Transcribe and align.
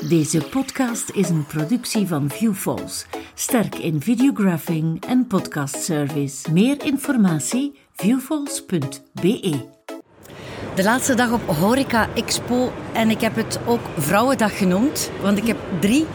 Deze 0.00 0.42
podcast 0.50 1.10
is 1.10 1.28
een 1.28 1.46
productie 1.46 2.06
van 2.06 2.30
ViewFalls, 2.30 3.06
sterk 3.34 3.74
in 3.74 4.00
videographing 4.00 5.04
en 5.04 5.26
podcastservice. 5.26 6.52
Meer 6.52 6.84
informatie 6.84 7.78
viewfalls.be. 7.96 9.66
De 10.74 10.82
laatste 10.82 11.14
dag 11.14 11.32
op 11.32 11.46
Horeca 11.46 12.08
Expo 12.14 12.72
en 12.92 13.10
ik 13.10 13.20
heb 13.20 13.36
het 13.36 13.58
ook 13.66 13.80
Vrouwendag 13.96 14.58
genoemd, 14.58 15.10
want 15.20 15.38
ik 15.38 15.46
heb 15.46 15.58
drie 15.80 16.06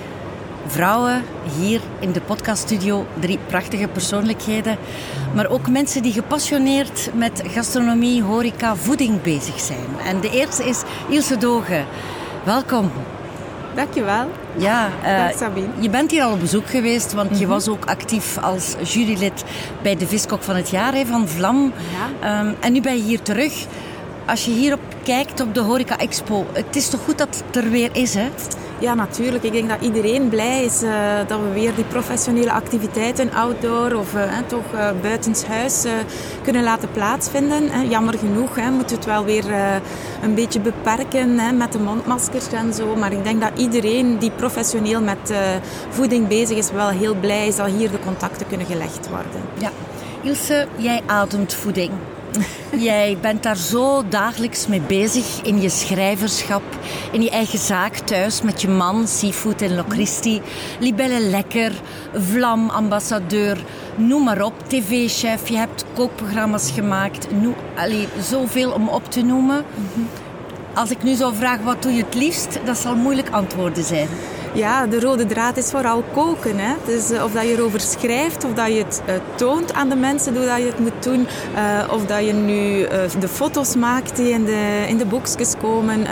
vrouwen 0.68 1.24
hier 1.58 1.82
in 2.00 2.12
de 2.12 2.22
podcaststudio, 2.22 3.06
drie 3.20 3.40
prachtige 3.48 3.88
persoonlijkheden, 3.88 4.78
maar 5.36 5.50
ook 5.50 5.70
mensen 5.70 6.02
die 6.02 6.14
gepassioneerd 6.14 7.10
met 7.14 7.44
gastronomie, 7.48 8.24
horeca, 8.24 8.76
voeding 8.76 9.22
bezig 9.22 9.60
zijn. 9.60 10.00
En 10.06 10.20
de 10.20 10.30
eerste 10.32 10.64
is 10.64 10.84
Ilse 11.10 11.38
Dogen. 11.38 11.86
Welkom. 12.44 12.92
Dankjewel. 13.76 14.30
Ja, 14.58 14.90
uh, 15.04 15.38
Sabine. 15.38 15.68
je 15.80 15.90
bent 15.90 16.12
hier 16.12 16.24
al 16.24 16.32
op 16.32 16.40
bezoek 16.40 16.68
geweest, 16.68 17.14
want 17.14 17.30
je 17.30 17.46
mhm. 17.46 17.54
was 17.54 17.68
ook 17.68 17.86
actief 17.86 18.38
als 18.38 18.76
jurylid 18.84 19.44
bij 19.82 19.96
de 19.96 20.08
Viskok 20.08 20.44
van 20.44 20.56
het 20.56 20.70
jaar 20.70 20.94
hè, 20.94 21.06
van 21.06 21.28
Vlam. 21.28 21.74
Ja. 22.22 22.40
Um, 22.42 22.56
en 22.60 22.74
nu 22.74 22.82
ben 22.82 22.96
je 22.96 23.04
hier 23.04 23.22
terug. 23.22 23.66
Als 24.26 24.46
je 24.46 24.52
hierop 24.52 24.93
kijkt 25.04 25.42
op 25.42 25.54
de 25.54 25.60
Horeca 25.60 25.98
Expo, 25.98 26.46
het 26.52 26.76
is 26.76 26.90
toch 26.90 27.04
goed 27.04 27.18
dat 27.18 27.44
het 27.48 27.56
er 27.64 27.70
weer 27.70 27.90
is, 27.94 28.14
hè? 28.14 28.30
Ja, 28.80 28.94
natuurlijk. 28.94 29.44
Ik 29.44 29.52
denk 29.52 29.70
dat 29.70 29.82
iedereen 29.82 30.30
blij 30.30 30.64
is 30.64 30.84
uh, 30.84 30.92
dat 31.28 31.40
we 31.40 31.50
weer 31.54 31.76
die 31.76 31.84
professionele 31.84 32.52
activiteiten 32.52 33.34
outdoor 33.34 33.94
of 33.94 34.14
uh, 34.14 34.22
toch 34.48 34.74
uh, 34.74 34.90
buitenshuis 35.02 35.86
kunnen 36.44 36.64
laten 36.64 36.92
plaatsvinden. 36.92 37.90
Jammer 37.90 38.18
genoeg 38.18 38.56
hè, 38.56 38.70
moeten 38.72 38.90
we 38.90 38.96
het 38.96 39.06
wel 39.06 39.26
weer 39.26 39.46
een 40.22 40.36
beetje 40.36 40.60
beperken 40.60 41.40
hè, 41.40 41.52
met 41.52 41.72
de 41.72 41.80
mondmaskers 41.80 42.48
en 42.48 42.74
zo. 42.74 42.96
Maar 42.96 43.12
ik 43.12 43.24
denk 43.24 43.42
dat 43.42 43.52
iedereen 43.56 44.18
die 44.18 44.32
professioneel 44.32 45.02
met 45.02 45.34
voeding 45.90 46.28
bezig 46.28 46.58
is, 46.58 46.72
wel 46.72 46.90
heel 46.90 47.16
blij 47.16 47.48
is 47.48 47.56
dat 47.56 47.68
hier 47.68 47.92
de 47.92 48.00
contacten 48.06 48.48
kunnen 48.48 48.68
gelegd 48.68 49.10
worden. 49.10 49.42
Ja. 49.58 49.72
Ilse, 50.22 50.68
jij 50.78 51.02
ademt 51.06 51.54
voeding. 51.54 51.92
Jij 52.78 53.18
bent 53.22 53.44
daar 53.44 53.58
zo 53.58 54.04
dagelijks 54.10 54.68
mee 54.68 54.82
bezig 54.82 55.42
in 55.44 55.62
je 55.62 55.70
schrijverschap, 55.70 56.64
in 57.12 57.22
je 57.22 57.30
eigen 57.30 57.60
zaak 57.60 57.96
thuis 57.98 58.42
met 58.42 58.62
je 58.62 58.68
man, 58.68 59.08
Seafood 59.08 59.62
en 59.62 59.76
Locristi, 59.76 60.42
Libelle 60.80 61.20
Lekker, 61.20 61.72
Vlam, 62.14 62.70
ambassadeur, 62.70 63.58
noem 63.96 64.24
maar 64.24 64.42
op, 64.42 64.54
tv-chef. 64.68 65.48
Je 65.48 65.58
hebt 65.58 65.86
kookprogramma's 65.94 66.72
gemaakt, 66.72 67.28
noem, 67.42 67.56
allee, 67.76 68.08
zoveel 68.22 68.72
om 68.72 68.90
op 68.90 69.12
te 69.12 69.22
noemen. 69.22 69.66
Als 70.74 70.92
ik 70.92 71.04
nu 71.04 71.14
zou 71.14 71.36
vragen 71.36 71.66
wat 71.66 71.82
doe 71.82 71.92
je 71.92 72.04
het 72.04 72.16
liefst, 72.16 72.60
dat 72.66 72.78
zal 72.78 72.96
moeilijk 72.96 73.30
antwoorden 73.30 73.84
zijn. 73.84 74.08
Ja, 74.54 74.88
de 74.88 75.00
rode 75.00 75.26
draad 75.26 75.58
is 75.58 75.70
vooral 75.70 76.04
koken. 76.14 76.58
Hè. 76.58 76.74
Dus 76.86 77.12
uh, 77.12 77.24
of 77.24 77.32
dat 77.32 77.44
je 77.44 77.52
erover 77.52 77.80
schrijft, 77.80 78.44
of 78.44 78.54
dat 78.54 78.68
je 78.68 78.78
het 78.78 79.02
uh, 79.08 79.16
toont 79.36 79.74
aan 79.74 79.90
de 79.90 79.96
mensen 79.96 80.36
hoe 80.36 80.46
dat 80.46 80.58
je 80.58 80.66
het 80.66 80.80
moet 80.80 81.04
doen. 81.04 81.28
Uh, 81.56 81.94
of 81.94 82.06
dat 82.06 82.26
je 82.26 82.34
nu 82.34 82.88
de 83.20 83.28
foto's 83.28 83.76
maakt 83.76 84.16
die 84.16 84.30
in 84.30 84.46
de, 84.46 84.86
in 84.88 84.98
de 84.98 85.06
boekjes 85.06 85.54
komen. 85.62 86.06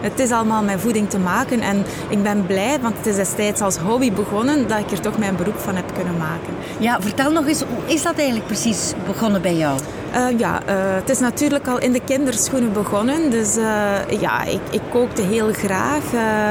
het 0.00 0.18
is 0.18 0.30
allemaal 0.30 0.62
met 0.62 0.80
voeding 0.80 1.10
te 1.10 1.18
maken. 1.18 1.60
En 1.60 1.84
ik 2.08 2.22
ben 2.22 2.46
blij, 2.46 2.78
want 2.80 2.96
het 2.96 3.06
is 3.06 3.16
destijds 3.16 3.60
als 3.60 3.76
hobby 3.76 4.12
begonnen, 4.12 4.68
dat 4.68 4.78
ik 4.78 4.90
er 4.90 5.00
toch 5.00 5.18
mijn 5.18 5.36
beroep 5.36 5.58
van 5.58 5.76
heb 5.76 5.94
kunnen 5.94 6.16
maken. 6.16 6.54
Ja, 6.78 7.00
vertel 7.00 7.32
nog 7.32 7.46
eens, 7.46 7.60
hoe 7.60 7.94
is 7.94 8.02
dat 8.02 8.14
eigenlijk 8.14 8.46
precies 8.46 8.92
begonnen 9.06 9.42
bij 9.42 9.54
jou? 9.54 9.78
Uh, 10.14 10.38
ja, 10.38 10.60
uh, 10.68 10.94
het 10.94 11.08
is 11.08 11.18
natuurlijk 11.18 11.68
al 11.68 11.78
in 11.78 11.92
de 11.92 12.00
kinderschoenen 12.04 12.72
begonnen. 12.72 13.30
Dus 13.30 13.56
uh, 13.56 14.20
ja, 14.20 14.44
ik, 14.44 14.60
ik, 14.70 14.80
kookte 14.90 15.22
heel 15.22 15.52
graag. 15.52 16.02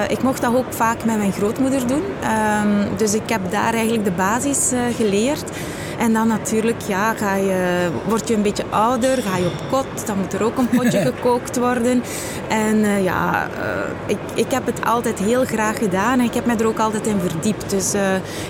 ik 0.08 0.24
mocht 0.24 0.42
dat 0.42 0.56
ook 0.56 0.74
vaak 0.74 1.06
met 1.06 1.18
mijn 1.18 1.32
grootmoeder 1.32 1.88
doen. 1.88 2.04
Um, 2.64 2.98
dus 2.98 3.14
ik 3.14 3.30
heb 3.30 3.52
daar 3.52 3.74
eigenlijk 3.74 4.06
de 4.06 4.12
basis 4.12 4.72
geleerd. 4.96 5.44
En 5.98 6.14
dan 6.14 6.28
natuurlijk, 6.28 6.82
ja, 6.88 7.14
ga 7.14 7.36
je, 7.36 7.90
word 8.08 8.28
je 8.28 8.36
een 8.36 8.42
beetje 8.42 8.66
ouder, 8.70 9.22
ga 9.22 9.38
je 9.38 9.46
op 9.46 9.70
kot, 9.70 10.08
dan 10.08 10.18
moet 10.18 10.34
er 10.34 10.44
ook 10.44 10.58
een 10.58 10.70
potje 10.70 11.02
gekookt 11.12 11.58
worden. 11.58 12.04
En 12.48 12.78
uh, 12.78 13.04
ja, 13.04 13.48
uh, 13.48 13.60
ik, 14.06 14.18
ik 14.34 14.52
heb 14.52 14.66
het 14.66 14.86
altijd 14.86 15.20
heel 15.20 15.46
graag 15.46 15.78
gedaan 15.78 16.20
en 16.20 16.26
ik 16.26 16.34
heb 16.34 16.46
me 16.46 16.56
er 16.56 16.68
ook 16.68 16.80
altijd 16.80 17.08
in 17.08 17.20
verdiept. 17.20 17.70
Dus 17.70 17.96
uh, 17.96 18.02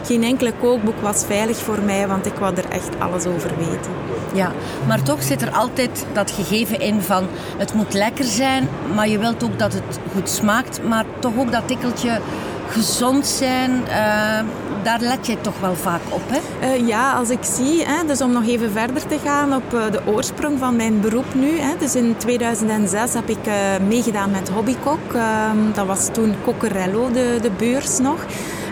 geen 0.06 0.24
enkele 0.24 0.54
kookboek 0.60 1.02
was 1.02 1.26
veilig 1.26 1.58
voor 1.58 1.80
mij, 1.86 2.08
want 2.08 2.26
ik 2.26 2.36
wou 2.36 2.56
er 2.56 2.70
echt 2.70 3.00
alles 3.00 3.26
over 3.26 3.52
weten. 3.58 3.92
Ja, 4.34 4.52
maar 4.88 5.04
toch 5.04 5.24
zit 5.24 5.42
er 5.42 5.52
altijd 5.52 6.06
dat 6.14 6.32
gegeven 6.32 6.80
in 6.80 7.02
van 7.02 7.28
het 7.58 7.74
moet 7.74 7.94
lekker 7.94 8.26
zijn, 8.26 8.68
maar 8.96 9.08
je 9.08 9.20
wilt 9.20 9.44
ook 9.44 9.60
dat 9.60 9.74
het 9.74 10.00
goed 10.14 10.30
smaakt, 10.30 10.84
maar 10.84 11.06
toch 11.20 11.34
ook 11.38 11.52
dat 11.52 11.68
tikkeltje 11.68 12.20
gezond 12.68 13.28
zijn, 13.28 13.72
uh, 13.88 14.40
daar 14.84 15.00
let 15.00 15.28
je 15.28 15.42
toch 15.42 15.60
wel 15.60 15.76
vaak 15.76 16.02
op, 16.10 16.22
hè? 16.28 16.68
Uh, 16.68 16.88
ja, 16.88 17.14
als 17.14 17.30
ik 17.30 17.44
zie, 17.44 17.86
hè, 17.86 18.06
dus 18.06 18.22
om 18.22 18.32
nog 18.32 18.48
even 18.48 18.72
verder 18.72 19.08
te 19.08 19.18
gaan 19.24 19.56
op 19.56 19.74
uh, 19.74 19.92
de 19.92 20.02
oorsprong 20.06 20.60
van 20.60 20.76
mijn 20.76 21.00
beroep 21.00 21.34
nu. 21.34 21.60
Hè, 21.60 21.78
dus 21.80 21.96
in 21.96 22.16
2006 22.18 23.14
heb 23.14 23.30
ik 23.30 23.40
meegedaan 23.88 24.32
met 24.32 24.50
Hobbykok. 24.50 25.14
Ehm, 25.14 25.58
dat 25.74 25.86
was 25.86 26.10
toen 26.12 26.36
Cockerello, 26.44 27.12
de, 27.12 27.38
de 27.42 27.52
beurs 27.58 28.00
nog. 28.00 28.26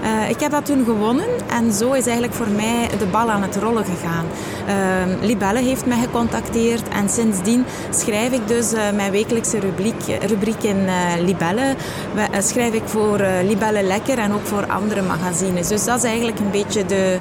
Uh, 0.03 0.29
ik 0.29 0.39
heb 0.39 0.51
dat 0.51 0.65
toen 0.65 0.85
gewonnen 0.85 1.27
en 1.49 1.73
zo 1.73 1.91
is 1.91 2.05
eigenlijk 2.05 2.33
voor 2.33 2.49
mij 2.49 2.89
de 2.99 3.05
bal 3.05 3.29
aan 3.29 3.41
het 3.41 3.55
rollen 3.55 3.85
gegaan. 3.85 4.25
Uh, 4.67 5.25
Libelle 5.27 5.59
heeft 5.59 5.85
mij 5.85 5.99
gecontacteerd 5.99 6.87
en 6.87 7.09
sindsdien 7.09 7.65
schrijf 7.89 8.31
ik 8.31 8.47
dus 8.47 8.73
uh, 8.73 8.79
mijn 8.95 9.11
wekelijkse 9.11 9.59
rubriek, 9.59 10.19
rubriek 10.27 10.63
in 10.63 10.88
Libelle. 11.19 11.75
schrijf 12.39 12.73
ik 12.73 12.83
voor 12.85 13.21
Libelle 13.43 13.83
Lekker 13.83 14.17
en 14.17 14.33
ook 14.33 14.45
voor 14.45 14.65
andere 14.67 15.01
magazines. 15.01 15.67
Dus 15.67 15.85
dat 15.85 15.97
is 15.97 16.03
eigenlijk 16.03 16.39
een 16.39 16.51
beetje 16.51 16.85
de, 16.85 17.19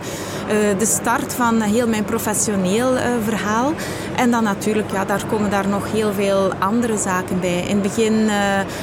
de 0.79 0.87
start 0.87 1.35
van 1.35 1.61
heel 1.61 1.89
mijn 1.89 2.05
professioneel 2.05 2.97
verhaal. 3.25 3.73
En 4.19 4.31
dan 4.31 4.45
natuurlijk, 4.45 4.91
ja, 4.93 5.05
daar 5.05 5.27
komen 5.27 5.51
daar 5.51 5.69
nog 5.69 5.93
heel 5.93 6.13
veel 6.13 6.53
andere 6.59 6.97
zaken 6.97 7.41
bij. 7.41 7.61
In 7.61 7.81
het 7.81 7.83
begin 7.83 8.31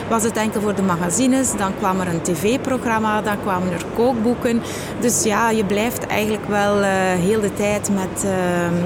was 0.09 0.23
het 0.23 0.38
enkel 0.38 0.62
voor 0.62 0.75
de 0.75 0.81
magazines, 0.81 1.57
dan 1.57 1.78
kwam 1.78 2.00
er 2.00 2.07
een 2.07 2.22
tv-programma, 2.22 3.22
dan 3.22 3.41
kwamen 3.41 3.73
er 3.73 3.85
kookboeken. 3.96 4.62
Dus 5.00 5.23
ja, 5.23 5.50
je 5.50 5.66
blijft 5.66 6.07
eigenlijk 6.07 6.47
wel 6.47 6.81
uh, 6.81 6.88
heel 7.00 7.41
de 7.41 7.53
tijd 7.53 7.90
met, 7.90 8.23
uh, 8.25 8.31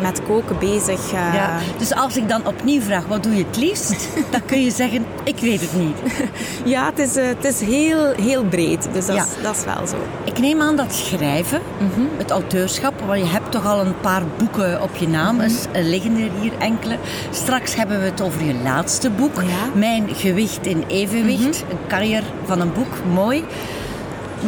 met 0.02 0.22
koken 0.24 0.60
bezig. 0.60 1.12
Ja, 1.12 1.58
dus 1.78 1.94
als 1.94 2.18
ik 2.18 2.30
dan 2.30 2.46
opnieuw 2.46 2.82
vraag, 2.82 3.06
wat 3.06 3.24
doe 3.24 3.36
je 3.36 3.44
het 3.48 3.58
liefst? 3.58 4.10
dan 4.32 4.42
kun 4.46 4.64
je 4.64 4.72
zeggen, 4.72 5.06
ik 5.24 5.38
weet 5.40 5.62
het 5.62 5.74
niet. 5.74 5.98
ja, 6.74 6.86
het 6.86 7.00
is, 7.00 7.16
het 7.16 7.46
is 7.46 7.62
heel, 7.62 8.14
heel 8.14 8.44
breed. 8.44 8.88
Dus 8.94 9.06
dat, 9.06 9.16
ja. 9.16 9.24
is, 9.24 9.44
dat 9.44 9.56
is 9.56 9.64
wel 9.64 9.88
zo. 9.88 9.96
Ik 10.24 10.40
neem 10.40 10.62
aan 10.62 10.76
dat 10.76 10.94
schrijven, 10.94 11.62
mm 11.80 11.90
-hmm. 11.94 12.10
het 12.18 12.32
auteurschap, 12.32 12.94
want 13.06 13.20
je 13.20 13.26
hebt 13.26 13.52
toch 13.52 13.66
al 13.66 13.80
een 13.80 14.00
paar 14.02 14.24
boeken 14.38 14.82
op 14.82 14.96
je 14.96 15.08
naam. 15.08 15.36
Mm 15.36 15.42
-hmm. 15.42 15.82
Liggen 15.82 16.18
er 16.18 16.39
hier 16.42 16.58
enkele. 16.60 16.98
Straks 17.32 17.76
hebben 17.76 18.00
we 18.00 18.06
het 18.06 18.22
over 18.22 18.44
je 18.44 18.54
laatste 18.54 19.10
boek. 19.10 19.36
Ja. 19.36 19.70
Mijn 19.74 20.16
gewicht 20.16 20.66
in 20.66 20.84
evenwicht. 20.88 21.40
Mm 21.40 21.68
-hmm. 21.68 21.70
Een 21.70 21.88
carrière 21.88 22.26
van 22.46 22.62
een 22.62 22.74
boek, 22.74 22.98
mooi. 23.14 23.44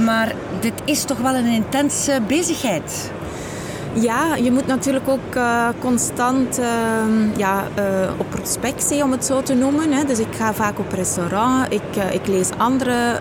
Maar 0.06 0.36
dit 0.60 0.74
is 0.86 1.04
toch 1.04 1.18
wel 1.18 1.36
een 1.36 1.54
intense 1.54 2.22
bezigheid. 2.28 3.12
Ja, 3.94 4.36
je 4.36 4.52
moet 4.52 4.68
natuurlijk 4.68 5.10
ook 5.10 5.36
uh, 5.36 5.68
constant 5.80 6.60
uh, 6.60 6.66
ja, 7.38 7.68
uh, 7.80 8.10
op 8.18 8.30
prospectie, 8.30 9.04
om 9.04 9.12
het 9.12 9.26
zo 9.26 9.42
te 9.42 9.54
noemen. 9.54 9.92
Hè. 9.92 10.04
Dus 10.04 10.20
ik 10.20 10.36
ga 10.36 10.54
vaak 10.54 10.80
op 10.80 10.92
restaurant, 10.92 11.74
ik, 11.74 11.96
eh, 11.96 12.14
ik 12.14 12.28
lees 12.28 12.50
andere 12.58 13.20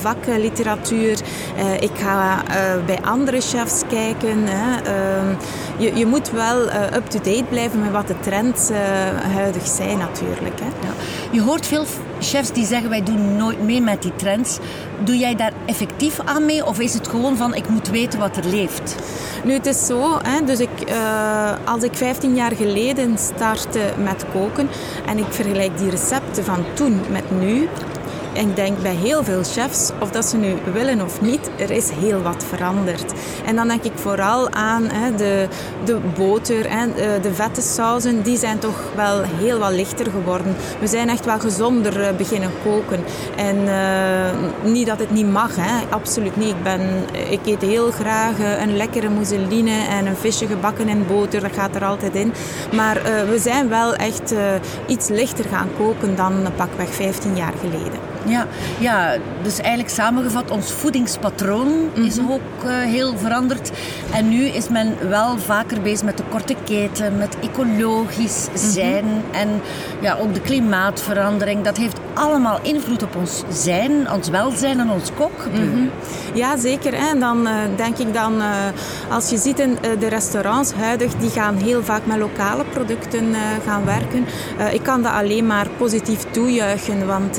vakken, 0.00 0.40
literatuur. 0.40 1.20
ik 1.80 1.90
ga 1.94 2.42
bij 2.86 2.98
andere 3.02 3.40
chefs 3.40 3.82
kijken. 3.88 4.38
Hè. 4.44 4.82
Ehm, 4.82 5.34
je, 5.76 5.96
je 5.96 6.06
moet 6.06 6.30
wel 6.30 6.72
up-to-date 6.72 7.44
blijven 7.48 7.80
met 7.80 7.90
wat 7.90 8.06
de 8.06 8.20
trends 8.20 8.70
huidig 9.34 9.66
zijn 9.66 9.98
natuurlijk. 9.98 10.60
Hè. 10.60 10.66
Ja. 10.66 10.92
Je 11.30 11.42
hoort 11.42 11.66
veel 11.66 11.84
chefs 12.22 12.52
die 12.52 12.66
zeggen 12.66 12.90
wij 12.90 13.02
doen 13.02 13.36
nooit 13.36 13.62
mee 13.62 13.80
met 13.80 14.02
die 14.02 14.16
trends. 14.16 14.58
Doe 15.04 15.18
jij 15.18 15.34
daar 15.34 15.52
effectief 15.66 16.20
aan 16.24 16.46
mee 16.46 16.66
of 16.66 16.80
is 16.80 16.94
het 16.94 17.08
gewoon 17.08 17.36
van 17.36 17.54
ik 17.54 17.68
moet 17.68 17.88
weten 17.88 18.18
wat 18.18 18.36
er 18.36 18.46
leeft? 18.46 18.96
Nu, 19.44 19.52
het 19.52 19.66
is 19.66 19.86
zo, 19.86 20.18
hè, 20.22 20.44
dus 20.44 20.60
ik, 20.60 20.88
uh, 20.88 21.52
als 21.64 21.82
ik 21.82 21.94
15 21.94 22.34
jaar 22.34 22.52
geleden 22.52 23.18
startte 23.18 23.92
met 24.02 24.24
koken 24.32 24.68
en 25.06 25.18
ik 25.18 25.26
vergelijk 25.28 25.78
die 25.78 25.90
recepten 25.90 26.44
van 26.44 26.64
toen 26.74 27.00
met 27.10 27.40
nu, 27.40 27.68
ik 28.32 28.56
denk 28.56 28.82
bij 28.82 28.94
heel 28.94 29.24
veel 29.24 29.42
chefs, 29.44 29.90
of 30.00 30.10
dat 30.10 30.24
ze 30.24 30.36
nu 30.36 30.54
willen 30.72 31.00
of 31.00 31.20
niet, 31.20 31.50
er 31.58 31.70
is 31.70 31.90
heel 31.90 32.22
wat 32.22 32.44
veranderd. 32.48 33.12
En 33.44 33.56
dan 33.56 33.68
denk 33.68 33.82
ik 33.82 33.92
vooral 33.94 34.50
aan 34.50 34.84
hè, 34.88 35.14
de, 35.14 35.48
de 35.84 35.98
boter 36.16 36.66
en 36.66 36.92
de 37.22 37.34
vette 37.34 37.60
sauzen, 37.60 38.22
die 38.22 38.36
zijn 38.36 38.58
toch 38.58 38.92
wel 38.96 39.22
heel 39.22 39.58
wat 39.58 39.72
lichter 39.72 40.10
geworden. 40.10 40.56
We 40.80 40.86
zijn 40.86 41.08
echt 41.08 41.24
wel 41.24 41.38
gezonder 41.38 42.00
eh, 42.00 42.16
beginnen 42.16 42.50
koken. 42.64 43.00
En 43.36 43.56
uh, 43.56 44.70
niet 44.72 44.86
dat 44.86 44.98
het 44.98 45.10
niet 45.10 45.30
mag, 45.30 45.56
hè. 45.56 45.86
absoluut 45.90 46.36
niet. 46.36 46.48
Ik, 46.48 46.62
ben, 46.62 46.80
ik 47.30 47.46
eet 47.46 47.62
heel 47.62 47.90
graag 47.90 48.38
eh, 48.38 48.60
een 48.60 48.76
lekkere 48.76 49.08
mousseline 49.08 49.86
en 49.88 50.06
een 50.06 50.16
visje 50.16 50.46
gebakken 50.46 50.88
in 50.88 51.06
boter, 51.06 51.40
dat 51.40 51.52
gaat 51.52 51.74
er 51.74 51.84
altijd 51.84 52.14
in. 52.14 52.32
Maar 52.72 53.00
we 53.30 53.38
zijn 53.38 53.68
wel 53.68 53.94
echt 53.94 54.34
iets 54.86 55.08
lichter 55.08 55.44
gaan 55.44 55.68
koken 55.76 56.16
dan 56.16 56.32
pakweg 56.56 56.94
15 56.94 57.36
jaar 57.36 57.52
geleden. 57.60 57.98
Ja, 58.26 58.46
ja, 58.78 59.14
dus 59.42 59.58
eigenlijk 59.58 59.94
samengevat, 59.94 60.50
ons 60.50 60.72
voedingspatroon 60.72 61.68
is 61.94 62.16
Mhm. 62.16 62.32
ook 62.32 62.64
eh, 62.64 62.70
heel 62.76 63.16
veranderd. 63.18 63.70
En 64.12 64.28
nu 64.28 64.44
is 64.44 64.68
men 64.68 64.94
wel 65.08 65.38
vaker 65.38 65.80
bezig 65.80 66.02
met 66.04 66.16
de 66.16 66.22
korte 66.30 66.54
keten, 66.64 67.16
met 67.18 67.36
ecologisch 67.40 68.46
Mhm. 68.48 68.58
zijn 68.70 69.04
en 69.30 69.48
ja, 70.00 70.16
ook 70.20 70.34
de 70.34 70.40
klimaatverandering. 70.40 71.62
Dat 71.64 71.76
heeft 71.76 71.96
allemaal 72.14 72.58
invloed 72.62 73.02
op 73.02 73.16
ons 73.16 73.42
zijn, 73.50 74.10
ons 74.10 74.28
welzijn 74.28 74.80
en 74.80 74.90
ons 74.90 75.10
kookgebeuren. 75.16 75.90
Ja, 76.34 76.56
zeker. 76.56 76.94
En 76.94 77.20
dan 77.20 77.46
eh, 77.46 77.52
denk 77.76 77.98
ik 77.98 78.14
dan, 78.14 78.40
eh, 78.40 78.46
als 79.10 79.30
je 79.30 79.36
ziet 79.36 79.58
in 79.58 79.78
de 79.98 80.06
restaurants 80.08 80.72
huidig, 80.72 81.14
die 81.14 81.30
gaan 81.30 81.56
heel 81.56 81.82
vaak 81.82 82.06
met 82.06 82.18
lokale 82.18 82.64
producten 82.64 83.34
gaan 83.66 83.84
werken. 83.84 84.24
Ik 84.72 84.82
kan 84.82 85.02
dat 85.02 85.12
alleen 85.12 85.46
maar 85.46 85.66
positief 85.76 86.24
toejuichen, 86.30 87.06
want 87.06 87.38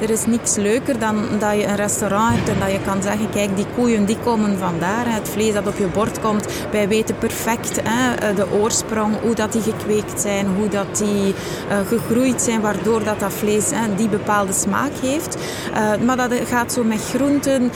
er 0.00 0.10
is 0.10 0.15
niks 0.24 0.56
leuker 0.56 0.98
dan 0.98 1.24
dat 1.38 1.52
je 1.56 1.66
een 1.66 1.76
restaurant 1.76 2.34
hebt 2.34 2.48
en 2.48 2.58
dat 2.58 2.70
je 2.70 2.80
kan 2.84 3.02
zeggen, 3.02 3.30
kijk, 3.30 3.56
die 3.56 3.66
koeien 3.74 4.04
die 4.04 4.18
komen 4.24 4.58
vandaar. 4.58 5.14
Het 5.14 5.28
vlees 5.28 5.54
dat 5.54 5.66
op 5.66 5.78
je 5.78 5.86
bord 5.86 6.20
komt, 6.20 6.46
wij 6.70 6.88
weten 6.88 7.18
perfect 7.18 7.80
hè, 7.82 8.14
eh, 8.14 8.36
de 8.36 8.46
oorsprong, 8.52 9.14
hoe 9.22 9.34
dat 9.34 9.52
die 9.52 9.62
gekweekt 9.62 10.20
zijn, 10.20 10.46
hoe 10.56 10.68
dat 10.68 10.96
die 10.96 11.34
eh, 11.68 11.76
gegroeid 11.86 12.42
zijn, 12.42 12.60
waardoor 12.60 13.04
dat, 13.04 13.20
dat 13.20 13.32
vlees 13.32 13.70
hè, 13.70 13.94
die 13.94 14.08
bepaalde 14.08 14.52
smaak 14.52 14.92
heeft. 15.02 15.36
Eh, 15.74 16.04
maar 16.04 16.16
dat 16.16 16.32
gaat 16.48 16.72
zo 16.72 16.84
met 16.84 17.00
groenten. 17.14 17.70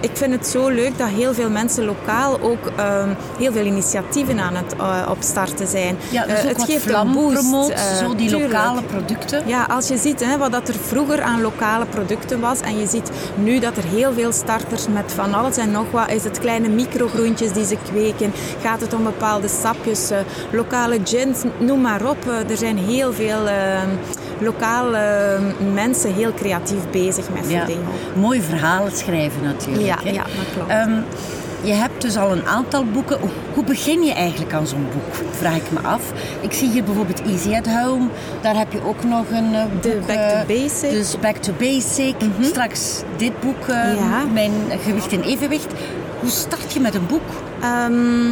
Ik 0.00 0.10
vind 0.12 0.32
het 0.32 0.46
zo 0.46 0.68
leuk 0.68 0.98
dat 0.98 1.08
heel 1.08 1.34
veel 1.34 1.50
mensen 1.50 1.84
lokaal 1.84 2.40
ook 2.40 2.70
ehm, 2.76 3.08
heel 3.38 3.52
veel 3.52 3.64
initiatieven 3.64 4.40
aan 4.40 4.54
het 4.54 4.74
opstarten 5.08 5.66
zijn. 5.66 5.96
Ja, 6.10 6.26
dus 6.26 6.42
het 6.42 6.62
geeft 6.62 6.90
een 6.90 7.12
boost. 7.12 7.34
promoot, 7.34 7.72
zo 7.98 8.14
die 8.14 8.28
tuurlijk. 8.28 8.52
lokale 8.52 8.82
producten. 8.82 9.42
Ja, 9.46 9.64
als 9.64 9.88
je 9.88 9.96
ziet 9.96 10.24
hè, 10.24 10.38
wat 10.38 10.52
dat 10.52 10.68
er 10.68 10.74
vroeger 10.74 11.22
aan 11.22 11.40
lokale 11.40 11.83
producten 11.86 12.40
was 12.40 12.60
en 12.60 12.78
je 12.78 12.86
ziet 12.86 13.10
nu 13.34 13.58
dat 13.58 13.76
er 13.76 13.84
heel 13.84 14.12
veel 14.12 14.32
starters 14.32 14.88
met 14.88 15.12
van 15.12 15.34
alles 15.34 15.56
en 15.56 15.70
nog 15.70 15.90
wat, 15.90 16.10
is 16.10 16.24
het 16.24 16.38
kleine 16.38 16.68
microgroentjes 16.68 17.52
die 17.52 17.64
ze 17.64 17.76
kweken, 17.92 18.32
gaat 18.62 18.80
het 18.80 18.94
om 18.94 19.02
bepaalde 19.04 19.48
sapjes, 19.48 20.10
eh, 20.10 20.18
lokale 20.52 20.98
gins, 21.04 21.42
noem 21.58 21.80
maar 21.80 22.08
op. 22.08 22.16
Eh, 22.28 22.50
er 22.50 22.56
zijn 22.56 22.78
heel 22.78 23.12
veel 23.12 23.48
eh, 23.48 23.82
lokale 24.38 24.96
eh, 24.96 25.40
mensen 25.74 26.14
heel 26.14 26.34
creatief 26.34 26.90
bezig 26.90 27.28
met 27.30 27.50
Ja, 27.50 27.58
voeding. 27.58 27.80
mooi 28.16 28.40
verhalen 28.40 28.92
schrijven 28.92 29.42
natuurlijk. 29.42 29.86
Ja, 29.86 29.96
hè. 30.04 30.10
ja, 30.10 30.22
dat 30.22 30.52
klopt. 30.54 30.70
Ehm, 30.70 31.00
je 31.64 31.72
hebt 31.72 32.02
dus 32.02 32.16
al 32.16 32.32
een 32.32 32.46
aantal 32.46 32.84
boeken. 32.84 33.18
Hoe- 33.54 33.64
begin 33.64 34.02
je 34.02 34.12
eigenlijk 34.12 34.52
aan 34.52 34.66
zo'n 34.66 34.86
boek? 34.92 35.14
Vraag 35.30 35.56
ik 35.56 35.70
me 35.70 35.78
af. 35.80 36.12
Ik 36.40 36.52
zie 36.52 36.70
hier 36.70 36.84
bijvoorbeeld 36.84 37.22
Easy 37.22 37.54
at 37.54 37.66
Home. 37.66 38.06
Daar 38.40 38.56
heb 38.56 38.72
je 38.72 38.84
ook 38.84 39.04
nog 39.04 39.24
een 39.30 39.54
eh, 39.54 39.64
boek. 39.72 39.82
De 39.82 39.98
Back 40.06 40.16
to 40.16 40.36
eh, 40.36 40.46
Basic. 40.46 40.88
Mhm. 40.90 40.92
Dus 40.98 41.18
Back 41.20 41.36
to 41.36 41.52
Basic. 41.58 42.14
Straks 42.40 43.02
dit 43.16 43.40
boek, 43.40 43.66
eh, 43.68 43.94
Ja. 43.96 44.24
Mijn 44.32 44.52
gewicht 44.84 45.12
in 45.12 45.20
evenwicht. 45.20 45.66
Hoe 46.20 46.30
start 46.30 46.72
je 46.72 46.80
met 46.80 46.94
een 46.94 47.06
boek? 47.06 47.22
Ehm, 47.60 48.28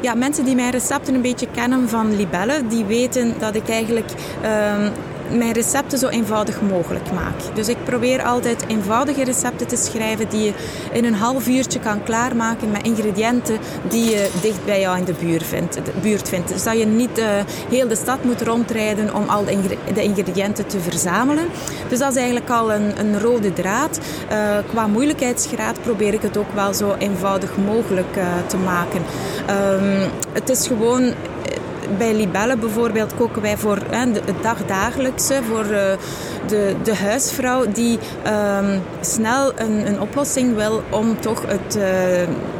ja, 0.00 0.14
mensen 0.14 0.44
die 0.44 0.54
mijn 0.54 0.70
recepten 0.70 1.14
een 1.14 1.20
beetje 1.22 1.46
kennen 1.54 1.88
van 1.88 2.16
Libelle, 2.16 2.62
die 2.68 2.84
weten 2.84 3.34
dat 3.38 3.54
ik 3.54 3.68
eigenlijk 3.68 4.10
ehm, 4.42 4.90
mijn 5.30 5.52
recepten 5.52 5.98
zo 5.98 6.08
eenvoudig 6.08 6.60
mogelijk 6.60 7.12
maak. 7.12 7.34
Dus 7.54 7.68
ik 7.68 7.84
probeer 7.84 8.22
altijd 8.22 8.64
eenvoudige 8.66 9.24
recepten 9.24 9.66
te 9.66 9.76
schrijven 9.76 10.28
die 10.28 10.44
je 10.44 10.52
in 10.92 11.04
een 11.04 11.14
half 11.14 11.48
uurtje 11.48 11.80
kan 11.80 12.02
klaarmaken 12.02 12.70
met 12.70 12.86
ingrediënten 12.86 13.58
die 13.88 14.10
je 14.10 14.30
dicht 14.40 14.64
bij 14.64 14.80
jou 14.80 14.98
in 14.98 15.04
de 15.04 15.14
buurt 15.20 15.42
vindt. 15.42 15.74
De 15.74 15.92
buurt 16.02 16.28
vindt. 16.28 16.48
Dus 16.48 16.62
dat 16.62 16.78
je 16.78 16.86
niet 16.86 17.18
eh, 17.18 17.26
heel 17.68 17.88
de 17.88 17.96
stad 17.96 18.24
moet 18.24 18.42
rondrijden 18.42 19.14
om 19.14 19.28
al 19.28 19.44
de, 19.44 19.76
de 19.94 20.02
ingrediënten 20.02 20.66
te 20.66 20.80
verzamelen. 20.80 21.44
Dus 21.88 21.98
dat 21.98 22.10
is 22.10 22.16
eigenlijk 22.16 22.50
al 22.50 22.72
een, 22.72 22.98
een 22.98 23.20
rode 23.20 23.52
draad. 23.52 24.00
Eh, 24.28 24.38
qua 24.68 24.86
moeilijkheidsgraad 24.86 25.82
probeer 25.82 26.14
ik 26.14 26.22
het 26.22 26.36
ook 26.36 26.54
wel 26.54 26.74
zo 26.74 26.94
eenvoudig 26.98 27.56
mogelijk 27.56 28.16
eh, 28.16 28.24
te 28.46 28.56
maken. 28.56 29.02
Ehm, 29.46 30.08
het 30.32 30.48
is 30.48 30.66
gewoon 30.66 31.12
bij 31.96 32.14
Libelle 32.14 32.56
bijvoorbeeld 32.56 33.14
koken 33.14 33.42
wij 33.42 33.56
voor 33.56 33.78
hè, 33.90 34.06
het 34.06 34.42
dagdagelijkse, 34.42 35.40
voor 35.48 35.64
eh, 35.64 35.96
de, 36.46 36.74
de 36.82 36.94
huisvrouw 36.94 37.64
die 37.72 37.98
ehm, 38.22 38.78
snel 39.00 39.52
een, 39.56 39.86
een 39.86 40.00
oplossing 40.00 40.54
wil 40.54 40.82
om 40.90 41.20
toch 41.20 41.42
het, 41.46 41.76
eh, 41.76 41.84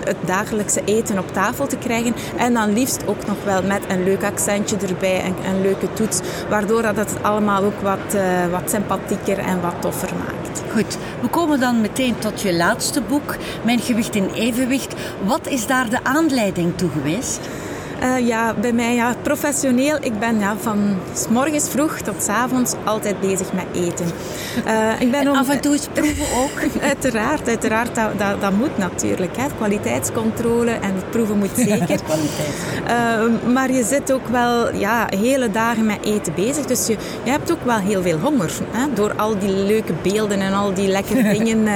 het 0.04 0.16
dagelijkse 0.26 0.82
eten 0.84 1.18
op 1.18 1.32
tafel 1.32 1.66
te 1.66 1.76
krijgen. 1.76 2.14
En 2.36 2.54
dan 2.54 2.72
liefst 2.72 3.02
ook 3.06 3.26
nog 3.26 3.36
wel 3.44 3.62
met 3.62 3.82
een 3.88 4.04
leuk 4.04 4.24
accentje 4.24 4.76
erbij 4.76 5.20
en 5.20 5.34
een 5.44 5.60
leuke 5.62 5.92
toets, 5.92 6.20
waardoor 6.48 6.82
dat 6.82 6.96
het 6.96 7.22
allemaal 7.22 7.64
ook 7.64 7.80
wat, 7.80 8.14
eh, 8.14 8.22
wat 8.50 8.70
sympathieker 8.70 9.38
en 9.38 9.60
wat 9.60 9.74
toffer 9.80 10.10
maakt. 10.18 10.62
Goed, 10.72 10.98
we 11.20 11.28
komen 11.28 11.60
dan 11.60 11.80
meteen 11.80 12.18
tot 12.18 12.40
je 12.40 12.54
laatste 12.54 13.00
boek, 13.00 13.36
Mijn 13.64 13.78
gewicht 13.78 14.14
in 14.14 14.30
evenwicht. 14.34 14.94
Wat 15.24 15.46
is 15.46 15.66
daar 15.66 15.90
de 15.90 16.04
aanleiding 16.04 16.76
toe 16.76 16.90
geweest? 16.90 17.40
Eh, 18.00 18.26
ja, 18.26 18.54
bij 18.60 18.72
mij 18.72 18.94
ja, 18.94 19.14
professioneel. 19.22 19.96
Ik 20.00 20.18
ben 20.18 20.38
ja, 20.38 20.54
van 20.60 20.96
s 21.14 21.28
morgens 21.28 21.68
vroeg 21.68 22.00
tot 22.00 22.22
s 22.22 22.28
avonds 22.28 22.74
altijd 22.84 23.20
bezig 23.20 23.52
met 23.52 23.64
eten. 23.74 24.06
Eh, 24.64 25.00
ik 25.00 25.10
ben 25.10 25.20
En 25.20 25.28
om- 25.30 25.36
af 25.36 25.48
en 25.48 25.60
toe 25.60 25.72
eens 25.72 25.88
proeven 25.92 26.24
ook. 26.42 26.82
Uiteraard, 26.82 27.48
uiteraard 27.48 27.94
dat, 27.94 28.18
dat, 28.18 28.40
dat 28.40 28.52
moet 28.52 28.78
natuurlijk. 28.78 29.36
Hè. 29.36 29.44
Kwaliteitscontrole 29.56 30.70
en 30.70 30.94
het 30.94 31.10
proeven 31.10 31.38
moet 31.38 31.50
zeker. 31.68 32.02
Kwaliteit. 32.02 32.54
Eh, 32.86 33.52
maar 33.52 33.72
je 33.72 33.84
zit 33.84 34.12
ook 34.12 34.28
wel 34.28 34.74
ja, 34.74 35.06
hele 35.16 35.50
dagen 35.50 35.86
met 35.86 35.98
eten 36.04 36.32
bezig. 36.34 36.64
Dus 36.64 36.86
je, 36.86 36.96
je 37.22 37.30
hebt 37.30 37.52
ook 37.52 37.64
wel 37.64 37.78
heel 37.78 38.02
veel 38.02 38.18
honger. 38.18 38.50
Hè, 38.70 38.86
door 38.94 39.12
al 39.16 39.38
die 39.38 39.52
leuke 39.52 39.92
beelden 40.02 40.40
en 40.40 40.52
al 40.52 40.74
die 40.74 40.88
lekkere 40.88 41.32
dingen 41.38 41.68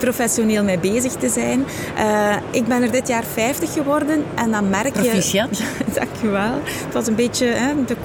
professioneel 0.00 0.64
mee 0.64 0.78
bezig 0.78 1.12
te 1.12 1.28
zijn. 1.28 1.64
Eh, 1.96 2.36
ik 2.50 2.66
ben 2.66 2.82
er 2.82 2.90
dit 2.90 3.08
jaar 3.08 3.24
50 3.32 3.72
geworden 3.72 4.24
en 4.34 4.50
dan 4.50 4.68
merk 4.68 4.96
je... 4.96 5.02
Proficiat. 5.02 5.62
Dankjewel. 5.98 6.60
Het 6.64 6.94
was 6.94 7.06
een 7.06 7.14
beetje 7.14 7.46
hè, 7.46 7.84
de 7.86 7.96